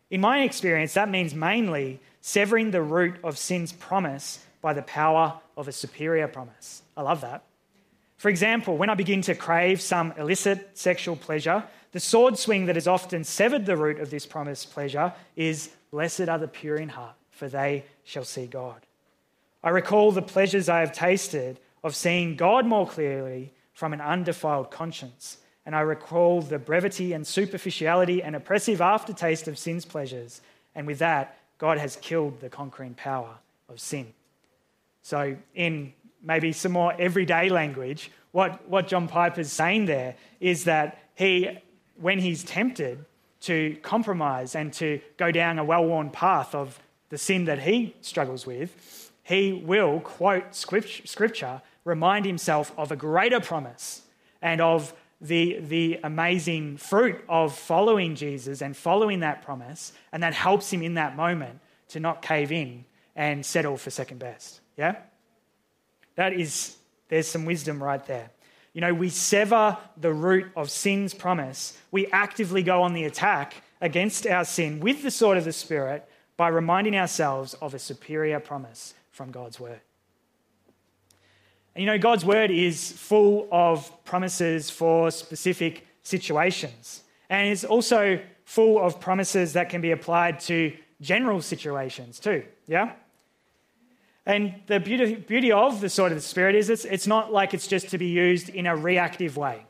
In 0.10 0.22
my 0.22 0.42
experience, 0.44 0.94
that 0.94 1.10
means 1.10 1.36
mainly 1.36 2.00
severing 2.22 2.72
the 2.72 2.82
root 2.82 3.16
of 3.24 3.38
sin's 3.38 3.74
promise 3.74 4.40
by 4.64 4.74
the 4.74 4.82
power 4.82 5.40
of 5.56 5.68
a 5.68 5.72
superior 5.72 6.28
promise. 6.28 6.82
I 6.98 7.04
love 7.04 7.22
that. 7.22 7.44
For 8.18 8.30
example, 8.30 8.78
when 8.78 8.90
I 8.90 8.96
begin 8.96 9.22
to 9.24 9.36
crave 9.36 9.82
some 9.82 10.14
illicit 10.18 10.76
sexual 10.76 11.18
pleasure, 11.18 11.64
the 11.92 12.00
sword 12.00 12.40
swing 12.40 12.66
that 12.68 12.78
has 12.78 12.88
often 12.88 13.24
severed 13.26 13.66
the 13.68 13.78
root 13.78 14.00
of 14.00 14.10
this 14.10 14.26
promised 14.26 14.72
pleasure 14.72 15.14
is 15.36 15.70
Blessed 15.92 16.28
are 16.28 16.40
the 16.40 16.48
pure 16.48 16.78
in 16.78 16.90
heart, 16.90 17.14
for 17.30 17.48
they 17.48 17.84
shall 18.04 18.24
see 18.24 18.48
God. 18.48 18.82
I 19.64 19.70
recall 19.70 20.12
the 20.12 20.24
pleasures 20.24 20.68
I 20.68 20.80
have 20.80 20.92
tasted 20.92 21.60
of 21.84 21.96
seeing 21.96 22.36
God 22.36 22.66
more 22.66 22.88
clearly 22.88 23.52
from 23.74 23.94
an 23.94 24.02
undefiled 24.02 24.72
conscience. 24.72 25.38
And 25.66 25.76
I 25.76 25.82
recall 25.82 26.42
the 26.42 26.58
brevity 26.58 27.14
and 27.14 27.28
superficiality 27.28 28.24
and 28.24 28.36
oppressive 28.36 28.82
aftertaste 28.82 29.48
of 29.48 29.60
sin's 29.60 29.86
pleasures. 29.86 30.42
And 30.74 30.88
with 30.88 30.98
that, 31.00 31.38
God 31.60 31.78
has 31.78 31.96
killed 31.98 32.40
the 32.40 32.50
conquering 32.50 32.96
power 32.96 33.36
of 33.70 33.80
sin. 33.80 34.14
So, 35.04 35.36
in 35.54 35.94
maybe 36.24 36.52
some 36.52 36.72
more 36.72 36.94
everyday 36.98 37.50
language, 37.50 38.10
what, 38.32 38.68
what 38.68 38.88
John 38.88 39.08
Piper's 39.08 39.52
saying 39.52 39.86
there 39.86 40.16
is 40.40 40.64
that 40.64 40.98
he 41.16 41.60
when 41.96 42.20
he's 42.20 42.44
tempted 42.44 43.06
to 43.42 43.78
compromise 43.82 44.56
and 44.56 44.74
to 44.74 45.00
go 45.18 45.32
down 45.32 45.60
a 45.60 45.64
well 45.64 45.86
worn 45.86 46.10
path 46.10 46.56
of 46.56 46.80
the 47.10 47.18
sin 47.18 47.46
that 47.46 47.60
he 47.60 47.96
struggles 48.02 48.46
with, 48.46 49.12
he 49.24 49.54
will 49.54 50.00
quote 50.00 50.56
scripture, 50.56 51.62
remind 51.86 52.26
himself 52.26 52.74
of 52.78 52.92
a 52.92 52.96
greater 52.96 53.40
promise 53.40 54.02
and 54.42 54.62
of 54.62 54.94
the, 55.22 55.60
the 55.60 56.00
amazing 56.04 56.78
fruit 56.78 57.24
of 57.30 57.56
following 57.56 58.16
Jesus 58.16 58.62
and 58.62 58.76
following 58.76 59.20
that 59.20 59.42
promise, 59.42 59.94
and 60.12 60.24
that 60.24 60.34
helps 60.34 60.72
him 60.72 60.82
in 60.82 60.96
that 60.96 61.16
moment 61.16 61.60
to 61.90 62.00
not 62.00 62.22
cave 62.22 62.52
in 62.52 62.84
and 63.16 63.46
settle 63.46 63.78
for 63.78 63.90
second 63.90 64.18
best. 64.18 64.60
Yeah? 64.78 64.96
That 66.16 66.34
is, 66.34 66.78
there's 67.10 67.28
some 67.28 67.46
wisdom 67.46 67.82
right 67.82 68.04
there. 68.06 68.30
You 68.74 68.82
know, 68.82 68.94
we 68.94 69.10
sever 69.10 69.78
the 69.98 70.14
root 70.14 70.52
of 70.56 70.72
sin's 70.72 71.14
promise. 71.14 71.78
We 71.92 72.08
actively 72.08 72.64
go 72.64 72.82
on 72.82 72.94
the 72.94 73.04
attack 73.06 73.54
against 73.82 74.26
our 74.26 74.46
sin 74.46 74.80
with 74.80 75.04
the 75.04 75.12
sword 75.12 75.38
of 75.38 75.46
the 75.46 75.54
Spirit 75.54 76.08
by 76.38 76.48
reminding 76.48 76.96
ourselves 76.96 77.54
of 77.56 77.74
a 77.74 77.80
superior 77.80 78.40
promise 78.40 78.96
from 79.12 79.32
God's 79.32 79.60
word. 79.60 79.80
And 81.76 81.84
you 81.84 81.88
know, 81.88 81.98
God's 81.98 82.26
word 82.26 82.52
is 82.52 82.92
full 82.92 83.48
of 83.52 83.92
promises 84.06 84.70
for 84.70 85.12
specific 85.12 85.86
situations. 86.04 87.04
And 87.30 87.50
it's 87.50 87.64
also 87.64 88.20
full 88.46 88.80
of 88.80 89.00
promises 89.00 89.54
that 89.54 89.70
can 89.70 89.82
be 89.82 89.92
applied 89.92 90.40
to 90.42 90.76
general 91.02 91.42
situations 91.42 92.20
too. 92.20 92.44
Yeah? 92.68 92.94
And 94.26 94.56
the 94.68 94.80
beauty, 94.80 95.16
beauty 95.16 95.52
of 95.52 95.82
the 95.82 95.90
sword 95.90 96.12
of 96.12 96.18
the 96.18 96.22
Spirit 96.22 96.56
is 96.56 96.70
it's, 96.70 96.86
it's 96.86 97.08
not 97.08 97.34
like 97.34 97.54
it's 97.54 97.68
just 97.68 97.90
to 97.90 97.98
be 97.98 98.08
used 98.08 98.50
in 98.50 98.68
a 98.68 98.76
reactive 98.76 99.36
way. 99.36 99.66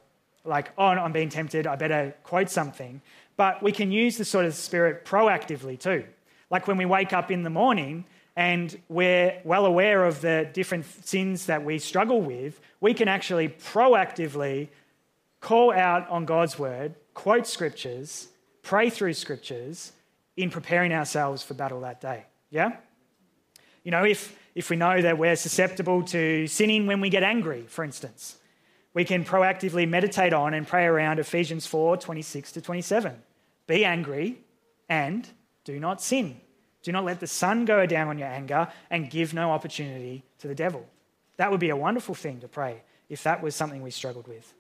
Like, 0.46 0.72
oh, 0.78 0.86
I'm 0.86 1.12
being 1.12 1.30
tempted, 1.30 1.66
I 1.66 1.76
better 1.76 2.14
quote 2.24 2.50
something. 2.50 3.02
But 3.36 3.64
we 3.64 3.72
can 3.72 3.92
use 3.92 4.18
the 4.18 4.26
sword 4.26 4.46
of 4.46 4.52
the 4.52 4.62
Spirit 4.62 5.06
proactively 5.06 5.80
too. 5.80 6.06
Like 6.52 6.68
when 6.68 6.78
we 6.78 6.86
wake 6.86 7.14
up 7.14 7.32
in 7.32 7.44
the 7.44 7.50
morning 7.50 8.06
and 8.36 8.80
we're 8.90 9.42
well 9.44 9.66
aware 9.66 10.06
of 10.06 10.22
the 10.22 10.50
different 10.54 10.86
sins 10.86 11.48
that 11.48 11.64
we 11.64 11.80
struggle 11.80 12.22
with, 12.22 12.60
we 12.80 12.94
can 12.94 13.08
actually 13.08 13.50
proactively 13.50 14.68
call 15.40 15.72
out 15.72 16.08
on 16.10 16.26
God's 16.26 16.60
word, 16.60 16.94
quote 17.14 17.48
scriptures, 17.48 18.28
pray 18.62 18.90
through 18.90 19.14
scriptures 19.14 19.94
in 20.38 20.50
preparing 20.50 20.94
ourselves 20.94 21.42
for 21.42 21.54
battle 21.54 21.82
that 21.82 22.02
day. 22.02 22.26
Yeah? 22.50 22.78
You 23.84 23.92
know, 23.92 24.04
if 24.04 24.38
if 24.56 24.70
we 24.70 24.76
know 24.76 25.02
that 25.02 25.18
we're 25.18 25.36
susceptible 25.36 26.04
to 26.04 26.48
sinning 26.48 26.86
when 26.86 27.02
we 27.02 27.10
get 27.10 27.24
angry, 27.24 27.66
for 27.68 27.84
instance. 27.84 28.38
We 28.94 29.06
can 29.06 29.26
proactively 29.26 29.90
meditate 29.90 30.34
on 30.34 30.54
and 30.54 30.68
pray 30.68 30.86
around 30.86 31.20
Ephesians 31.20 31.66
4 31.66 31.98
26 31.98 32.52
to 32.54 32.62
27. 32.62 33.16
Be 33.66 33.86
angry 33.86 34.38
and 34.88 35.28
do 35.64 35.80
not 35.80 36.02
sin. 36.02 36.40
Do 36.84 36.92
not 36.92 37.06
let 37.06 37.20
the 37.20 37.28
sun 37.28 37.66
go 37.66 37.86
down 37.86 38.10
on 38.10 38.20
your 38.20 38.28
anger 38.28 38.68
and 38.90 39.10
give 39.10 39.34
no 39.34 39.52
opportunity 39.52 40.24
to 40.40 40.48
the 40.48 40.56
devil. 40.56 40.86
That 41.38 41.50
would 41.50 41.60
be 41.60 41.70
a 41.70 41.76
wonderful 41.76 42.14
thing 42.14 42.42
to 42.42 42.48
pray 42.48 42.82
if 43.10 43.24
that 43.24 43.42
was 43.42 43.56
something 43.56 43.82
we 43.82 43.92
struggled 43.92 44.28
with. 44.28 44.54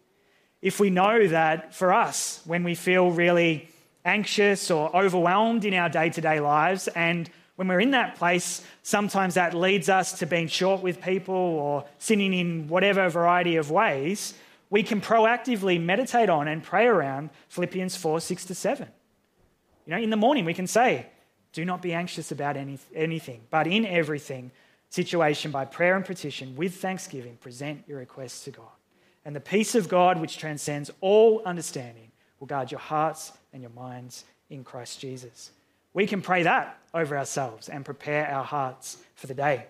If 0.61 0.79
we 0.79 0.89
know 0.89 1.27
that 1.27 1.75
for 1.75 1.93
us, 1.93 2.41
when 2.45 2.63
we 2.63 2.73
feel 2.73 3.11
really 3.11 3.67
anxious 4.05 4.71
or 4.71 4.95
overwhelmed 4.95 5.65
in 5.65 5.73
our 5.73 5.89
day 5.89 6.09
to 6.09 6.21
day 6.21 6.39
lives 6.39 6.87
and 6.87 7.29
when 7.55 7.67
we're 7.67 7.81
in 7.81 7.91
that 7.91 8.15
place, 8.15 8.63
sometimes 8.81 9.35
that 9.35 9.53
leads 9.53 9.87
us 9.89 10.17
to 10.19 10.25
being 10.25 10.47
short 10.47 10.81
with 10.81 11.01
people 11.01 11.35
or 11.35 11.85
sinning 11.99 12.33
in 12.33 12.67
whatever 12.67 13.07
variety 13.09 13.57
of 13.57 13.69
ways. 13.69 14.33
We 14.69 14.81
can 14.81 15.01
proactively 15.01 15.79
meditate 15.79 16.29
on 16.29 16.47
and 16.47 16.63
pray 16.63 16.87
around 16.87 17.29
Philippians 17.49 17.95
4 17.95 18.19
6 18.19 18.45
to 18.45 18.55
7. 18.55 18.87
You 19.85 19.91
know, 19.91 20.01
in 20.01 20.09
the 20.09 20.17
morning, 20.17 20.45
we 20.45 20.53
can 20.53 20.65
say, 20.65 21.07
Do 21.51 21.63
not 21.63 21.81
be 21.81 21.93
anxious 21.93 22.31
about 22.31 22.57
any, 22.57 22.79
anything, 22.95 23.41
but 23.51 23.67
in 23.67 23.85
everything, 23.85 24.51
situation 24.89 25.51
by 25.51 25.65
prayer 25.65 25.95
and 25.95 26.05
petition, 26.05 26.55
with 26.55 26.75
thanksgiving, 26.75 27.37
present 27.37 27.83
your 27.87 27.99
requests 27.99 28.43
to 28.45 28.51
God. 28.51 28.65
And 29.25 29.35
the 29.35 29.39
peace 29.39 29.75
of 29.75 29.89
God, 29.89 30.19
which 30.19 30.37
transcends 30.37 30.91
all 31.01 31.41
understanding, 31.45 32.11
will 32.39 32.47
guard 32.47 32.71
your 32.71 32.79
hearts 32.79 33.31
and 33.53 33.61
your 33.61 33.71
minds 33.71 34.25
in 34.49 34.63
Christ 34.63 34.99
Jesus. 34.99 35.51
We 35.93 36.07
can 36.07 36.21
pray 36.21 36.43
that 36.43 36.77
over 36.93 37.17
ourselves 37.17 37.69
and 37.69 37.85
prepare 37.85 38.27
our 38.27 38.43
hearts 38.43 38.97
for 39.15 39.27
the 39.27 39.33
day. 39.33 39.65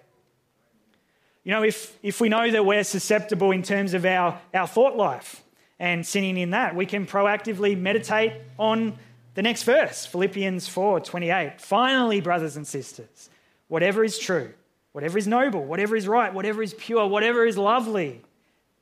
You 1.44 1.52
know, 1.52 1.64
if, 1.64 1.98
if 2.02 2.22
we 2.22 2.30
know 2.30 2.50
that 2.50 2.66
we're 2.66 2.84
susceptible 2.84 3.52
in 3.52 3.64
terms 3.64 3.94
of 3.94 4.06
our, 4.06 4.40
our 4.54 4.68
thought 4.68 4.96
life 4.96 5.44
and 5.78 6.06
sinning 6.06 6.38
in 6.38 6.52
that, 6.52 6.76
we 6.76 6.86
can 6.86 7.06
proactively 7.06 7.78
meditate 7.78 8.34
on 8.58 8.98
the 9.36 9.42
next 9.42 9.64
verse, 9.64 10.06
Philippians 10.06 10.68
4 10.68 11.02
28. 11.02 11.60
Finally, 11.60 12.22
brothers 12.22 12.56
and 12.56 12.68
sisters, 12.68 13.30
whatever 13.68 14.04
is 14.04 14.20
true, 14.20 14.54
whatever 14.92 15.18
is 15.18 15.28
noble, 15.28 15.66
whatever 15.66 15.96
is 15.96 16.08
right, 16.08 16.34
whatever 16.34 16.62
is 16.62 16.74
pure, 16.76 17.08
whatever 17.08 17.46
is 17.46 17.58
lovely, 17.58 18.22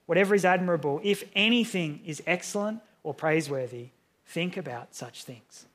whatever 0.06 0.36
is 0.36 0.44
admirable, 0.44 1.00
if 1.04 1.24
anything 1.36 2.02
is 2.06 2.22
excellent 2.28 2.82
or 3.02 3.14
praiseworthy, 3.14 3.90
think 4.26 4.58
about 4.58 4.94
such 4.94 5.24
things. 5.24 5.66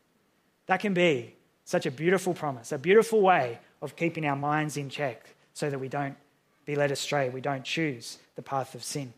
That 0.66 0.80
can 0.80 0.92
be 0.92 1.35
such 1.66 1.84
a 1.84 1.90
beautiful 1.90 2.32
promise, 2.32 2.72
a 2.72 2.78
beautiful 2.78 3.20
way 3.20 3.58
of 3.82 3.96
keeping 3.96 4.24
our 4.24 4.36
minds 4.36 4.76
in 4.76 4.88
check 4.88 5.28
so 5.52 5.68
that 5.68 5.78
we 5.78 5.88
don't 5.88 6.16
be 6.64 6.76
led 6.76 6.90
astray, 6.90 7.28
we 7.28 7.40
don't 7.40 7.64
choose 7.64 8.18
the 8.36 8.42
path 8.42 8.74
of 8.74 8.82
sin. 8.82 9.12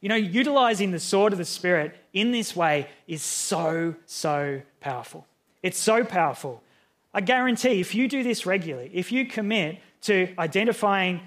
You 0.00 0.10
know, 0.10 0.16
utilizing 0.16 0.90
the 0.90 1.00
sword 1.00 1.32
of 1.32 1.38
the 1.38 1.44
Spirit 1.44 1.96
in 2.12 2.30
this 2.30 2.54
way 2.54 2.88
is 3.08 3.22
so, 3.22 3.94
so 4.04 4.60
powerful. 4.80 5.26
It's 5.62 5.78
so 5.78 6.04
powerful. 6.04 6.62
I 7.14 7.22
guarantee 7.22 7.80
if 7.80 7.94
you 7.94 8.06
do 8.06 8.22
this 8.22 8.44
regularly, 8.44 8.90
if 8.92 9.10
you 9.10 9.24
commit 9.24 9.80
to 10.02 10.28
identifying 10.38 11.22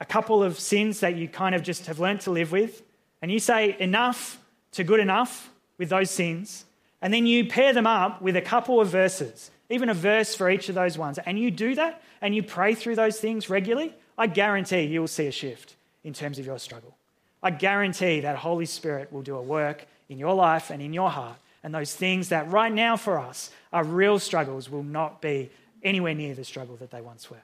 a 0.00 0.06
couple 0.06 0.42
of 0.42 0.58
sins 0.58 1.00
that 1.00 1.16
you 1.16 1.28
kind 1.28 1.54
of 1.54 1.62
just 1.62 1.86
have 1.86 1.98
learned 1.98 2.22
to 2.22 2.30
live 2.30 2.50
with, 2.52 2.82
and 3.20 3.30
you 3.30 3.38
say 3.38 3.76
enough 3.78 4.38
to 4.72 4.82
good 4.82 5.00
enough 5.00 5.50
with 5.76 5.90
those 5.90 6.10
sins, 6.10 6.64
and 7.02 7.12
then 7.12 7.26
you 7.26 7.46
pair 7.46 7.74
them 7.74 7.86
up 7.86 8.22
with 8.22 8.34
a 8.34 8.40
couple 8.40 8.80
of 8.80 8.88
verses, 8.88 9.50
even 9.70 9.88
a 9.88 9.94
verse 9.94 10.34
for 10.34 10.50
each 10.50 10.68
of 10.68 10.74
those 10.74 10.98
ones, 10.98 11.18
and 11.18 11.38
you 11.38 11.50
do 11.50 11.74
that 11.74 12.02
and 12.20 12.34
you 12.34 12.42
pray 12.42 12.74
through 12.74 12.96
those 12.96 13.18
things 13.18 13.48
regularly, 13.48 13.94
I 14.16 14.26
guarantee 14.26 14.82
you 14.82 15.00
will 15.00 15.08
see 15.08 15.26
a 15.26 15.32
shift 15.32 15.76
in 16.02 16.12
terms 16.12 16.38
of 16.38 16.46
your 16.46 16.58
struggle. 16.58 16.96
I 17.42 17.50
guarantee 17.50 18.20
that 18.20 18.36
Holy 18.36 18.66
Spirit 18.66 19.12
will 19.12 19.22
do 19.22 19.36
a 19.36 19.42
work 19.42 19.86
in 20.08 20.18
your 20.18 20.34
life 20.34 20.70
and 20.70 20.80
in 20.80 20.92
your 20.92 21.10
heart. 21.10 21.36
And 21.62 21.74
those 21.74 21.94
things 21.94 22.28
that 22.28 22.50
right 22.50 22.72
now 22.72 22.96
for 22.96 23.18
us 23.18 23.50
are 23.72 23.84
real 23.84 24.18
struggles 24.18 24.70
will 24.70 24.82
not 24.82 25.22
be 25.22 25.50
anywhere 25.82 26.14
near 26.14 26.34
the 26.34 26.44
struggle 26.44 26.76
that 26.76 26.90
they 26.90 27.00
once 27.00 27.30
were. 27.30 27.42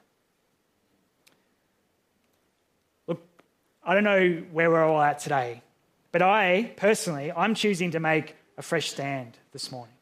Look, 3.07 3.23
I 3.83 3.95
don't 3.95 4.05
know 4.05 4.43
where 4.53 4.71
we're 4.71 4.85
all 4.85 5.01
at 5.01 5.21
today, 5.21 5.63
but 6.13 6.23
I 6.23 6.73
personally, 6.77 7.33
I'm 7.33 7.55
choosing 7.55 7.93
to 7.93 8.01
make 8.01 8.37
a 8.59 8.63
fresh 8.63 8.91
stand 8.91 9.39
this 9.53 9.73
morning. 9.73 9.95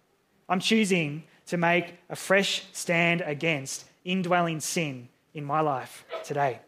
I'm 0.48 0.60
choosing 0.60 1.24
to 1.48 1.56
make 1.56 1.94
a 2.08 2.16
fresh 2.16 2.64
stand 2.72 3.20
against 3.22 3.84
indwelling 4.04 4.60
sin 4.60 5.08
in 5.34 5.44
my 5.44 5.60
life 5.60 6.04
today. 6.24 6.60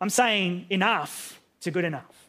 I'm 0.00 0.10
saying 0.10 0.66
enough 0.70 1.40
to 1.60 1.70
good 1.70 1.84
enough. 1.84 2.28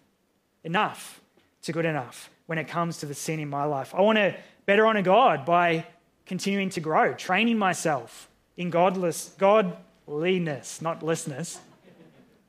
Enough 0.63 1.21
to 1.63 1.71
good 1.71 1.85
enough 1.85 2.29
when 2.45 2.57
it 2.57 2.67
comes 2.67 2.97
to 2.97 3.05
the 3.05 3.13
sin 3.13 3.39
in 3.39 3.49
my 3.49 3.63
life. 3.63 3.95
I 3.95 4.01
want 4.01 4.17
to 4.17 4.35
better 4.65 4.85
honor 4.85 5.01
God 5.01 5.45
by 5.45 5.85
continuing 6.25 6.69
to 6.71 6.79
grow, 6.79 7.13
training 7.13 7.57
myself 7.57 8.29
in 8.57 8.69
godless, 8.69 9.33
godliness, 9.37 10.81
not 10.81 11.03
lessness, 11.03 11.59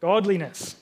godliness. 0.01 0.77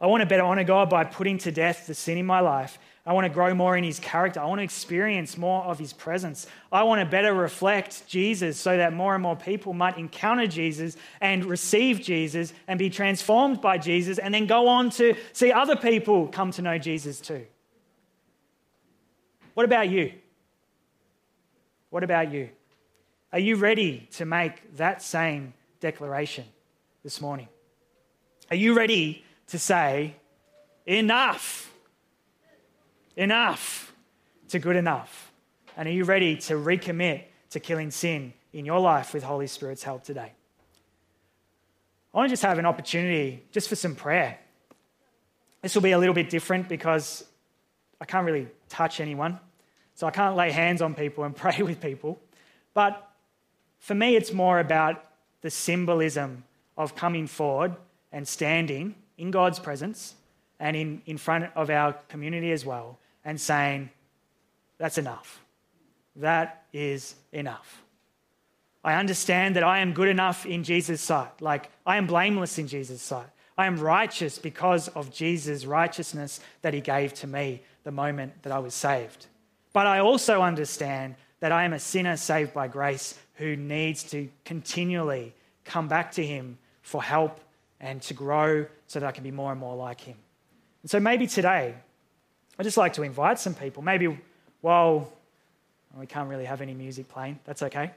I 0.00 0.06
want 0.06 0.22
to 0.22 0.26
better 0.26 0.42
honor 0.42 0.64
God 0.64 0.90
by 0.90 1.04
putting 1.04 1.38
to 1.38 1.52
death 1.52 1.86
the 1.86 1.94
sin 1.94 2.18
in 2.18 2.26
my 2.26 2.40
life 2.40 2.78
I 3.04 3.12
want 3.14 3.24
to 3.24 3.32
grow 3.32 3.52
more 3.52 3.76
in 3.76 3.82
his 3.82 3.98
character. 3.98 4.38
I 4.38 4.44
want 4.46 4.60
to 4.60 4.62
experience 4.62 5.36
more 5.36 5.64
of 5.64 5.76
his 5.76 5.92
presence. 5.92 6.46
I 6.70 6.84
want 6.84 7.00
to 7.00 7.04
better 7.04 7.34
reflect 7.34 8.06
Jesus 8.06 8.56
so 8.56 8.76
that 8.76 8.92
more 8.92 9.14
and 9.14 9.22
more 9.22 9.34
people 9.34 9.72
might 9.72 9.98
encounter 9.98 10.46
Jesus 10.46 10.96
and 11.20 11.44
receive 11.44 12.00
Jesus 12.00 12.52
and 12.68 12.78
be 12.78 12.90
transformed 12.90 13.60
by 13.60 13.78
Jesus 13.78 14.18
and 14.18 14.32
then 14.32 14.46
go 14.46 14.68
on 14.68 14.90
to 14.90 15.16
see 15.32 15.50
other 15.50 15.74
people 15.74 16.28
come 16.28 16.52
to 16.52 16.62
know 16.62 16.78
Jesus 16.78 17.20
too. 17.20 17.44
What 19.54 19.64
about 19.64 19.90
you? 19.90 20.12
What 21.90 22.04
about 22.04 22.30
you? 22.32 22.50
Are 23.32 23.40
you 23.40 23.56
ready 23.56 24.08
to 24.12 24.24
make 24.24 24.76
that 24.76 25.02
same 25.02 25.54
declaration 25.80 26.44
this 27.02 27.20
morning? 27.20 27.48
Are 28.48 28.56
you 28.56 28.74
ready 28.74 29.24
to 29.48 29.58
say, 29.58 30.14
enough? 30.86 31.71
Enough 33.16 33.92
to 34.48 34.58
good 34.58 34.76
enough? 34.76 35.32
And 35.76 35.88
are 35.88 35.92
you 35.92 36.04
ready 36.04 36.36
to 36.36 36.54
recommit 36.54 37.24
to 37.50 37.60
killing 37.60 37.90
sin 37.90 38.32
in 38.52 38.64
your 38.64 38.80
life 38.80 39.14
with 39.14 39.22
Holy 39.22 39.46
Spirit's 39.46 39.82
help 39.82 40.04
today? 40.04 40.32
I 42.12 42.18
want 42.18 42.28
to 42.28 42.32
just 42.32 42.42
have 42.42 42.58
an 42.58 42.66
opportunity 42.66 43.42
just 43.52 43.68
for 43.68 43.76
some 43.76 43.94
prayer. 43.94 44.38
This 45.62 45.74
will 45.74 45.82
be 45.82 45.92
a 45.92 45.98
little 45.98 46.14
bit 46.14 46.28
different 46.28 46.68
because 46.68 47.24
I 48.00 48.04
can't 48.04 48.26
really 48.26 48.48
touch 48.68 49.00
anyone. 49.00 49.38
So 49.94 50.06
I 50.06 50.10
can't 50.10 50.36
lay 50.36 50.50
hands 50.50 50.82
on 50.82 50.94
people 50.94 51.24
and 51.24 51.34
pray 51.44 51.62
with 51.62 51.80
people. 51.80 52.18
But 52.74 53.08
for 53.78 53.94
me, 53.94 54.16
it's 54.16 54.32
more 54.32 54.58
about 54.58 55.02
the 55.40 55.50
symbolism 55.50 56.44
of 56.76 56.94
coming 56.94 57.26
forward 57.26 57.76
and 58.12 58.26
standing 58.26 58.94
in 59.16 59.30
God's 59.30 59.58
presence 59.58 60.14
and 60.60 60.76
in, 60.76 61.02
in 61.06 61.16
front 61.16 61.50
of 61.56 61.70
our 61.70 61.94
community 62.08 62.52
as 62.52 62.64
well 62.64 62.98
and 63.24 63.40
saying, 63.40 63.90
That's 64.78 64.98
enough. 64.98 65.40
That 66.16 66.64
is 66.72 67.14
enough. 67.32 67.82
I 68.84 68.94
understand 68.94 69.56
that 69.56 69.62
I 69.62 69.78
am 69.78 69.92
good 69.92 70.08
enough 70.08 70.44
in 70.44 70.64
Jesus' 70.64 71.00
sight. 71.00 71.40
Like, 71.40 71.70
I 71.86 71.96
am 71.96 72.06
blameless 72.06 72.58
in 72.58 72.66
Jesus' 72.66 73.00
sight. 73.00 73.28
I 73.56 73.66
am 73.66 73.76
righteous 73.76 74.38
because 74.38 74.88
of 74.88 75.12
Jesus' 75.12 75.64
righteousness 75.66 76.40
that 76.62 76.74
he 76.74 76.80
gave 76.80 77.14
to 77.14 77.26
me 77.26 77.62
the 77.84 77.92
moment 77.92 78.42
that 78.42 78.52
I 78.52 78.58
was 78.58 78.74
saved. 78.74 79.26
But 79.72 79.86
I 79.86 80.00
also 80.00 80.42
understand 80.42 81.14
that 81.40 81.52
I 81.52 81.64
am 81.64 81.72
a 81.72 81.78
sinner 81.78 82.16
saved 82.16 82.54
by 82.54 82.68
grace 82.68 83.18
who 83.34 83.56
needs 83.56 84.02
to 84.04 84.28
continually 84.44 85.34
come 85.64 85.88
back 85.88 86.12
to 86.12 86.24
him 86.24 86.58
for 86.82 87.02
help 87.02 87.40
and 87.80 88.00
to 88.02 88.14
grow 88.14 88.66
so 88.86 89.00
that 89.00 89.06
I 89.06 89.12
can 89.12 89.24
be 89.24 89.30
more 89.30 89.50
and 89.52 89.60
more 89.60 89.76
like 89.76 90.00
him. 90.00 90.16
And 90.82 90.90
so 90.90 90.98
maybe 91.00 91.26
today, 91.26 91.74
I'd 92.62 92.70
just 92.70 92.76
like 92.76 92.92
to 92.92 93.02
invite 93.02 93.40
some 93.40 93.56
people. 93.56 93.82
Maybe 93.82 94.16
while 94.60 95.12
we 95.98 96.06
can't 96.06 96.28
really 96.30 96.44
have 96.44 96.60
any 96.60 96.74
music 96.74 97.08
playing, 97.08 97.40
that's 97.44 97.60
okay. 97.60 97.90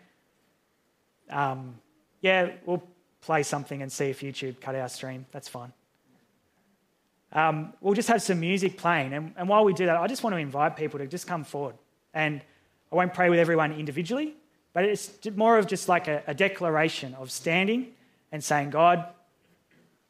Um, 1.30 1.75
yeah, 2.21 2.49
we'll 2.65 2.82
play 3.21 3.43
something 3.43 3.84
and 3.84 3.91
see 3.91 4.06
if 4.06 4.21
YouTube 4.21 4.60
cut 4.60 4.73
our 4.73 4.89
stream. 4.89 5.28
That's 5.32 5.47
fine. 5.47 5.71
Um, 7.32 7.73
we'll 7.80 7.93
just 7.93 8.08
have 8.08 8.23
some 8.23 8.39
music 8.39 8.75
playing. 8.75 9.13
And, 9.13 9.36
and 9.38 9.47
while 9.47 9.63
we 9.63 9.71
do 9.75 9.86
that, 9.86 9.97
I 9.97 10.08
just 10.08 10.23
want 10.23 10.34
to 10.34 10.39
invite 10.39 10.75
people 10.75 10.97
to 10.97 11.06
just 11.06 11.28
come 11.28 11.43
forward. 11.43 11.75
And 12.15 12.41
I 12.91 12.95
won't 12.95 13.13
pray 13.13 13.30
with 13.30 13.38
everyone 13.38 13.71
individually, 13.71 14.34
but 14.73 14.84
it's 14.84 15.12
more 15.36 15.60
of 15.60 15.67
just 15.67 15.88
like 15.88 16.08
a, 16.08 16.23
a 16.25 16.34
declaration 16.34 17.13
of 17.13 17.30
standing 17.30 17.91
and 18.32 18.43
saying, 18.43 18.71
God, 18.71 19.06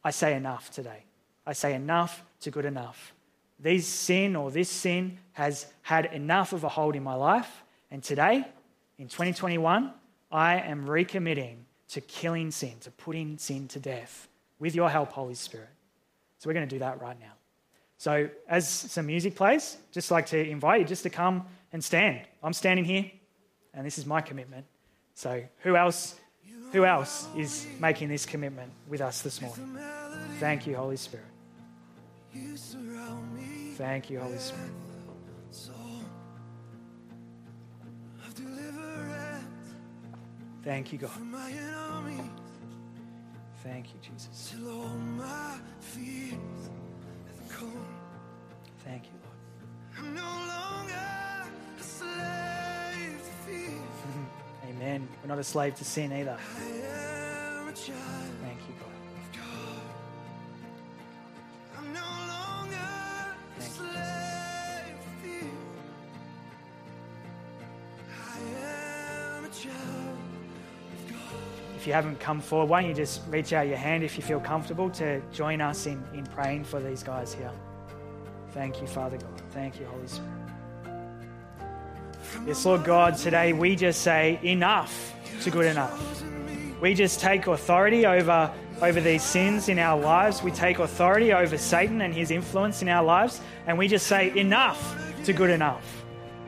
I 0.02 0.12
say 0.12 0.34
enough 0.34 0.70
today. 0.70 1.02
I 1.46 1.52
say 1.52 1.74
enough 1.74 2.24
to 2.40 2.50
good 2.50 2.64
enough. 2.64 3.12
This 3.58 3.86
sin 3.86 4.36
or 4.36 4.50
this 4.50 4.68
sin 4.68 5.18
has 5.32 5.66
had 5.82 6.06
enough 6.06 6.52
of 6.52 6.64
a 6.64 6.68
hold 6.68 6.96
in 6.96 7.02
my 7.02 7.14
life. 7.14 7.62
And 7.90 8.02
today, 8.02 8.44
in 8.98 9.08
2021, 9.08 9.92
I 10.30 10.56
am 10.56 10.86
recommitting 10.86 11.56
to 11.88 12.00
killing 12.00 12.50
sin, 12.50 12.74
to 12.80 12.90
putting 12.90 13.38
sin 13.38 13.68
to 13.68 13.80
death 13.80 14.28
with 14.58 14.74
your 14.74 14.90
help, 14.90 15.12
Holy 15.12 15.34
Spirit. 15.34 15.68
So 16.38 16.48
we're 16.48 16.54
going 16.54 16.68
to 16.68 16.74
do 16.74 16.80
that 16.80 17.00
right 17.00 17.18
now. 17.18 17.32
So 17.98 18.28
as 18.48 18.68
some 18.68 19.06
music 19.06 19.34
plays, 19.34 19.76
just 19.92 20.10
like 20.10 20.26
to 20.26 20.48
invite 20.48 20.80
you 20.80 20.86
just 20.86 21.02
to 21.04 21.10
come 21.10 21.46
and 21.72 21.82
stand. 21.82 22.20
I'm 22.42 22.52
standing 22.52 22.84
here, 22.84 23.10
and 23.72 23.86
this 23.86 23.98
is 23.98 24.04
my 24.06 24.20
commitment. 24.20 24.66
So 25.14 25.42
who 25.60 25.76
else? 25.76 26.16
Who 26.72 26.84
else 26.84 27.28
is 27.36 27.66
making 27.80 28.08
this 28.08 28.26
commitment 28.26 28.72
with 28.88 29.00
us 29.00 29.22
this 29.22 29.40
morning? 29.40 29.78
Thank 30.40 30.66
you, 30.66 30.76
Holy 30.76 30.96
Spirit. 30.96 31.24
Thank 33.76 34.08
you, 34.10 34.20
Holy 34.20 34.38
Spirit. 34.38 34.70
Thank 40.64 40.92
you, 40.92 40.98
God. 40.98 41.10
Thank 43.62 43.86
you, 43.92 44.00
Jesus. 44.02 44.54
Thank 48.84 49.04
you, 49.04 49.18
Lord. 49.22 49.36
Amen. 54.70 55.08
We're 55.22 55.28
not 55.28 55.38
a 55.38 55.44
slave 55.44 55.74
to 55.76 55.84
sin 55.84 56.12
either. 56.12 56.38
If 71.86 71.90
you 71.90 71.94
haven't 71.94 72.18
come 72.18 72.40
forward, 72.40 72.68
why 72.68 72.80
don't 72.80 72.90
you 72.90 72.96
just 72.96 73.20
reach 73.28 73.52
out 73.52 73.68
your 73.68 73.76
hand 73.76 74.02
if 74.02 74.16
you 74.16 74.22
feel 74.24 74.40
comfortable 74.40 74.90
to 74.90 75.22
join 75.32 75.60
us 75.60 75.86
in, 75.86 76.02
in 76.14 76.26
praying 76.26 76.64
for 76.64 76.80
these 76.80 77.04
guys 77.04 77.32
here? 77.32 77.52
Thank 78.50 78.80
you, 78.80 78.88
Father 78.88 79.16
God. 79.16 79.40
Thank 79.52 79.78
you, 79.78 79.86
Holy 79.86 80.08
Spirit. 80.08 80.32
Yes, 82.44 82.66
Lord 82.66 82.82
God, 82.82 83.16
today 83.16 83.52
we 83.52 83.76
just 83.76 84.00
say 84.00 84.40
enough 84.42 85.14
to 85.42 85.50
good 85.52 85.66
enough. 85.66 86.24
We 86.80 86.92
just 86.92 87.20
take 87.20 87.46
authority 87.46 88.04
over, 88.04 88.52
over 88.82 89.00
these 89.00 89.22
sins 89.22 89.68
in 89.68 89.78
our 89.78 89.96
lives. 89.96 90.42
We 90.42 90.50
take 90.50 90.80
authority 90.80 91.32
over 91.32 91.56
Satan 91.56 92.00
and 92.00 92.12
his 92.12 92.32
influence 92.32 92.82
in 92.82 92.88
our 92.88 93.04
lives. 93.04 93.40
And 93.68 93.78
we 93.78 93.86
just 93.86 94.08
say 94.08 94.36
enough 94.36 95.00
to 95.24 95.32
good 95.32 95.50
enough. 95.50 96.04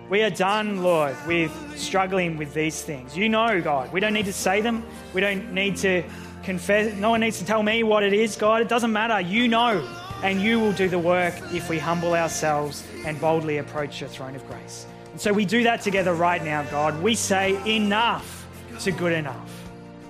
We 0.08 0.22
are 0.22 0.30
done, 0.30 0.82
Lord, 0.82 1.14
with 1.26 1.52
struggling 1.76 2.38
with 2.38 2.54
these 2.54 2.82
things. 2.82 3.16
You 3.16 3.28
know, 3.28 3.60
God. 3.60 3.92
We 3.92 4.00
don't 4.00 4.14
need 4.14 4.24
to 4.24 4.32
say 4.32 4.62
them. 4.62 4.82
We 5.12 5.20
don't 5.20 5.52
need 5.52 5.76
to 5.78 6.02
confess. 6.42 6.94
No 6.94 7.10
one 7.10 7.20
needs 7.20 7.38
to 7.40 7.44
tell 7.44 7.62
me 7.62 7.82
what 7.82 8.02
it 8.02 8.14
is, 8.14 8.34
God. 8.34 8.62
It 8.62 8.68
doesn't 8.68 8.92
matter. 8.92 9.20
You 9.20 9.48
know. 9.48 9.86
and 10.22 10.40
you 10.40 10.58
will 10.58 10.72
do 10.72 10.88
the 10.88 10.98
work 10.98 11.34
if 11.52 11.68
we 11.68 11.78
humble 11.78 12.14
ourselves 12.14 12.84
and 13.04 13.20
boldly 13.20 13.58
approach 13.58 14.00
your 14.00 14.10
throne 14.10 14.34
of 14.34 14.44
grace. 14.48 14.86
And 15.12 15.20
so 15.20 15.32
we 15.32 15.44
do 15.44 15.62
that 15.62 15.82
together 15.82 16.14
right 16.14 16.42
now, 16.42 16.64
God. 16.64 17.00
We 17.02 17.14
say 17.14 17.56
enough 17.72 18.46
to 18.80 18.90
good 18.90 19.12
enough. 19.12 19.50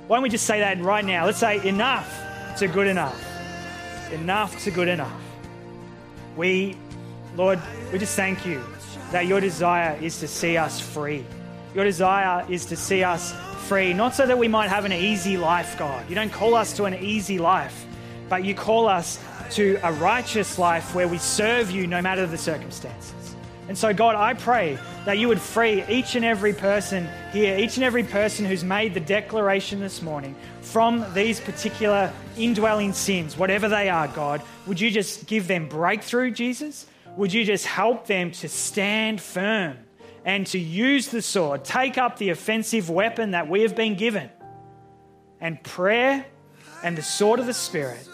Why 0.06 0.16
don't 0.16 0.22
we 0.22 0.30
just 0.30 0.46
say 0.46 0.60
that 0.60 0.80
right 0.80 1.04
now? 1.04 1.26
Let's 1.26 1.38
say 1.38 1.66
enough 1.66 2.10
to 2.58 2.68
good 2.68 2.86
enough. 2.86 3.22
Enough 4.12 4.64
to 4.64 4.70
good 4.70 4.88
enough. 4.88 5.20
We, 6.36 6.76
Lord, 7.36 7.60
we 7.92 7.98
just 7.98 8.16
thank 8.16 8.46
you 8.46 8.62
that 9.12 9.26
your 9.26 9.40
desire 9.40 9.98
is 10.00 10.20
to 10.20 10.28
see 10.28 10.56
us 10.56 10.80
free. 10.80 11.24
Your 11.74 11.84
desire 11.84 12.44
is 12.48 12.66
to 12.66 12.76
see 12.76 13.02
us 13.02 13.34
free, 13.66 13.92
not 13.92 14.14
so 14.14 14.26
that 14.26 14.38
we 14.38 14.48
might 14.48 14.68
have 14.68 14.84
an 14.84 14.92
easy 14.92 15.36
life, 15.36 15.78
God. 15.78 16.08
You 16.08 16.14
don't 16.14 16.32
call 16.32 16.54
us 16.54 16.74
to 16.76 16.84
an 16.84 16.94
easy 16.94 17.38
life, 17.38 17.86
but 18.28 18.44
you 18.44 18.54
call 18.54 18.88
us 18.88 19.18
to 19.52 19.78
a 19.82 19.92
righteous 19.92 20.58
life 20.58 20.94
where 20.94 21.08
we 21.08 21.18
serve 21.18 21.70
you 21.70 21.86
no 21.86 22.02
matter 22.02 22.26
the 22.26 22.38
circumstances. 22.38 23.14
And 23.68 23.76
so, 23.76 23.92
God, 23.92 24.14
I 24.14 24.32
pray 24.32 24.78
that 25.04 25.18
you 25.18 25.28
would 25.28 25.40
free 25.40 25.84
each 25.88 26.14
and 26.14 26.24
every 26.24 26.54
person 26.54 27.06
here, 27.32 27.58
each 27.58 27.76
and 27.76 27.84
every 27.84 28.02
person 28.02 28.46
who's 28.46 28.64
made 28.64 28.94
the 28.94 29.00
declaration 29.00 29.78
this 29.78 30.00
morning 30.00 30.34
from 30.62 31.04
these 31.12 31.38
particular 31.38 32.10
indwelling 32.38 32.94
sins, 32.94 33.36
whatever 33.36 33.68
they 33.68 33.90
are, 33.90 34.08
God. 34.08 34.40
Would 34.66 34.80
you 34.80 34.90
just 34.90 35.26
give 35.26 35.48
them 35.48 35.68
breakthrough, 35.68 36.30
Jesus? 36.30 36.86
Would 37.18 37.32
you 37.32 37.44
just 37.44 37.66
help 37.66 38.06
them 38.06 38.30
to 38.30 38.48
stand 38.48 39.20
firm 39.20 39.76
and 40.24 40.46
to 40.46 40.58
use 40.58 41.08
the 41.08 41.20
sword, 41.20 41.64
take 41.64 41.98
up 41.98 42.16
the 42.16 42.30
offensive 42.30 42.88
weapon 42.88 43.32
that 43.32 43.48
we 43.48 43.62
have 43.62 43.74
been 43.74 43.96
given, 43.96 44.30
and 45.40 45.60
prayer 45.64 46.24
and 46.84 46.96
the 46.96 47.02
sword 47.02 47.40
of 47.40 47.46
the 47.46 47.54
Spirit 47.54 48.08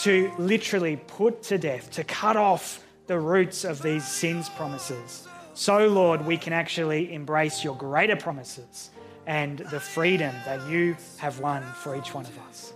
to 0.00 0.32
literally 0.36 0.96
put 0.96 1.44
to 1.44 1.58
death, 1.58 1.92
to 1.92 2.02
cut 2.02 2.36
off 2.36 2.84
the 3.06 3.20
roots 3.20 3.62
of 3.62 3.82
these 3.82 4.04
sins 4.04 4.48
promises. 4.48 5.28
So, 5.54 5.86
Lord, 5.86 6.26
we 6.26 6.36
can 6.36 6.52
actually 6.52 7.12
embrace 7.12 7.62
your 7.62 7.76
greater 7.76 8.16
promises 8.16 8.90
and 9.28 9.58
the 9.58 9.78
freedom 9.78 10.34
that 10.44 10.68
you 10.68 10.96
have 11.18 11.38
won 11.38 11.62
for 11.74 11.94
each 11.94 12.12
one 12.12 12.24
of 12.24 12.36
us. 12.48 12.72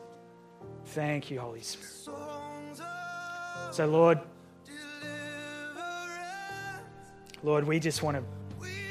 Thank 0.87 1.33
you, 1.33 1.41
Holy 1.41 1.63
Spirit. 1.63 2.17
So, 3.73 3.87
Lord, 3.87 4.21
Lord, 7.45 7.67
we 7.67 7.79
just 7.79 8.03
want 8.03 8.17
to 8.17 8.25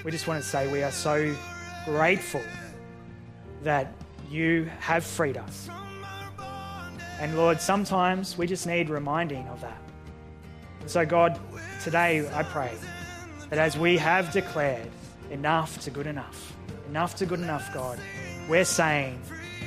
we 0.06 0.12
just 0.12 0.28
want 0.28 0.44
to 0.44 0.48
say 0.48 0.72
we 0.72 0.84
are 0.84 0.92
so 0.92 1.36
grateful 1.86 2.42
that 3.64 3.92
you 4.30 4.70
have 4.80 5.04
freed 5.04 5.38
us. 5.38 5.70
And 7.20 7.36
Lord, 7.36 7.60
sometimes 7.60 8.38
we 8.38 8.46
just 8.46 8.68
need 8.68 8.90
reminding 8.90 9.48
of 9.48 9.60
that. 9.62 9.82
So, 10.86 11.04
God, 11.04 11.40
today 11.82 12.30
I 12.32 12.44
pray 12.44 12.72
that 13.50 13.58
as 13.58 13.76
we 13.76 13.98
have 13.98 14.32
declared 14.32 14.90
enough 15.32 15.80
to 15.82 15.90
good 15.90 16.06
enough, 16.06 16.54
enough 16.90 17.16
to 17.16 17.26
good 17.26 17.40
enough, 17.40 17.74
God, 17.74 17.98
we're 18.48 18.66
saying 18.66 19.20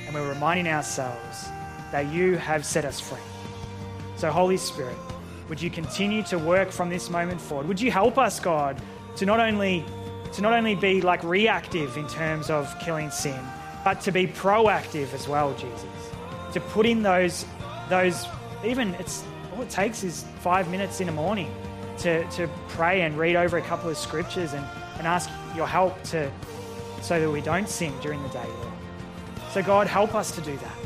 and 0.07 0.15
we're 0.15 0.29
reminding 0.29 0.69
ourselves 0.69 1.49
that 1.91 2.07
you 2.13 2.37
have 2.37 2.65
set 2.65 2.85
us 2.85 3.01
free. 3.01 3.19
So, 4.17 4.31
Holy 4.31 4.59
Spirit, 4.59 4.97
would 5.49 5.61
you 5.61 5.71
continue 5.71 6.23
to 6.25 6.39
work 6.39 6.71
from 6.71 6.89
this 6.89 7.09
moment 7.09 7.41
forward? 7.41 7.69
Would 7.69 7.81
you 7.81 7.91
help 7.91 8.19
us, 8.19 8.41
God, 8.41 8.81
to 9.17 9.27
not 9.27 9.41
only 9.41 9.85
to 10.33 10.43
not 10.43 10.53
only 10.53 10.75
be 10.75 11.01
like 11.01 11.23
reactive 11.23 11.97
in 11.97 12.07
terms 12.09 12.51
of 12.51 12.73
killing 12.81 13.11
sin, 13.11 13.41
but 13.85 14.01
to 14.03 14.13
be 14.13 14.27
proactive 14.27 15.15
as 15.15 15.29
well, 15.29 15.55
Jesus. 15.55 15.87
To 16.53 16.61
put 16.61 16.87
in 16.87 17.03
those 17.03 17.47
those 17.89 18.27
even 18.65 18.95
it's 18.97 19.25
all 19.55 19.63
it 19.63 19.71
takes 19.71 20.03
is 20.05 20.25
five 20.41 20.69
minutes 20.71 21.01
in 21.01 21.07
the 21.07 21.13
morning 21.13 21.55
to, 21.99 22.29
to 22.31 22.49
pray 22.69 23.03
and 23.03 23.17
read 23.17 23.37
over 23.37 23.57
a 23.57 23.63
couple 23.63 23.89
of 23.89 23.97
scriptures 23.97 24.53
and, 24.53 24.67
and 24.99 25.07
ask 25.07 25.31
your 25.55 25.67
help 25.67 26.03
to 26.05 26.31
so 27.01 27.19
that 27.21 27.31
we 27.31 27.41
don't 27.41 27.69
sin 27.69 27.93
during 28.01 28.23
the 28.23 28.29
day, 28.31 28.45
Lord. 28.45 28.73
So 29.53 29.63
God, 29.63 29.87
help 29.87 30.15
us 30.15 30.31
to 30.33 30.41
do 30.43 30.57
that. 30.57 30.79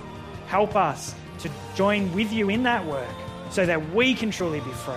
Help 0.46 0.76
us 0.76 1.14
to 1.38 1.50
join 1.74 2.12
with 2.14 2.32
you 2.32 2.50
in 2.50 2.62
that 2.64 2.84
work 2.84 3.08
so 3.50 3.66
that 3.66 3.94
we 3.94 4.14
can 4.14 4.30
truly 4.30 4.60
be 4.60 4.72
free 4.72 4.94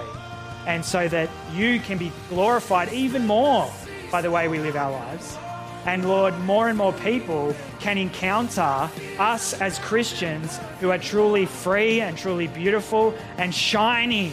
and 0.68 0.84
so 0.86 1.08
that 1.08 1.30
you 1.54 1.80
can 1.80 1.98
be 1.98 2.12
glorified 2.30 2.92
even 2.94 3.26
more 3.28 3.70
by 4.12 4.22
the 4.22 4.32
way 4.32 4.48
we 4.48 4.60
live 4.60 4.76
our 4.76 4.92
lives. 4.92 5.38
And 5.86 6.08
Lord, 6.08 6.38
more 6.42 6.70
and 6.70 6.78
more 6.78 6.94
people 6.94 7.54
can 7.80 7.98
encounter 7.98 8.90
us 9.20 9.54
as 9.60 9.80
Christians 9.80 10.58
who 10.80 10.92
are 10.92 10.98
truly 10.98 11.46
free 11.46 12.00
and 12.00 12.18
truly 12.18 12.48
beautiful 12.48 13.14
and 13.38 13.54
shining 13.54 14.32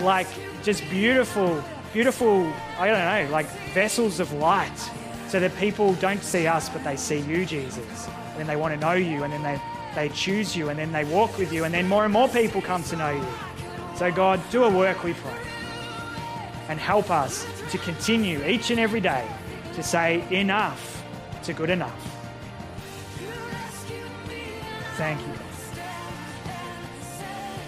like 0.00 0.26
just 0.64 0.82
beautiful, 0.90 1.62
beautiful, 1.92 2.52
I 2.78 2.88
don't 2.88 3.26
know, 3.26 3.32
like 3.32 3.46
vessels 3.74 4.18
of 4.18 4.32
light 4.32 4.76
so 5.28 5.38
that 5.38 5.54
people 5.56 5.94
don't 5.94 6.22
see 6.22 6.46
us 6.46 6.68
but 6.68 6.82
they 6.82 6.96
see 6.96 7.20
you, 7.20 7.46
Jesus. 7.46 8.08
And 8.38 8.48
they 8.48 8.56
want 8.56 8.74
to 8.74 8.80
know 8.80 8.94
you 8.94 9.22
and 9.22 9.32
then 9.32 9.42
they, 9.42 9.60
they 9.98 10.08
choose 10.10 10.54
you 10.54 10.68
and 10.68 10.78
then 10.78 10.92
they 10.92 11.04
walk 11.04 11.36
with 11.38 11.52
you 11.52 11.64
and 11.64 11.74
then 11.74 11.88
more 11.88 12.04
and 12.04 12.12
more 12.12 12.28
people 12.28 12.62
come 12.62 12.84
to 12.84 12.96
know 12.96 13.10
you. 13.10 13.26
So, 13.96 14.12
God, 14.12 14.40
do 14.50 14.62
a 14.62 14.70
work, 14.70 15.02
we 15.02 15.12
pray. 15.12 15.36
And 16.68 16.78
help 16.78 17.10
us 17.10 17.44
to 17.72 17.78
continue 17.78 18.44
each 18.46 18.70
and 18.70 18.78
every 18.78 19.00
day 19.00 19.28
to 19.74 19.82
say 19.82 20.24
enough 20.30 21.02
to 21.42 21.52
good 21.52 21.70
enough. 21.70 22.00
Thank 24.96 25.20
you. 25.20 25.32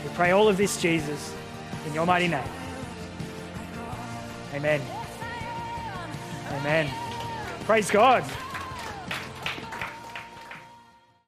We 0.04 0.10
pray 0.14 0.30
all 0.30 0.48
of 0.48 0.56
this, 0.56 0.80
Jesus, 0.80 1.34
in 1.86 1.94
your 1.94 2.06
mighty 2.06 2.28
name. 2.28 2.44
Amen. 4.54 4.80
Amen. 6.52 6.90
Praise 7.64 7.90
God. 7.90 8.24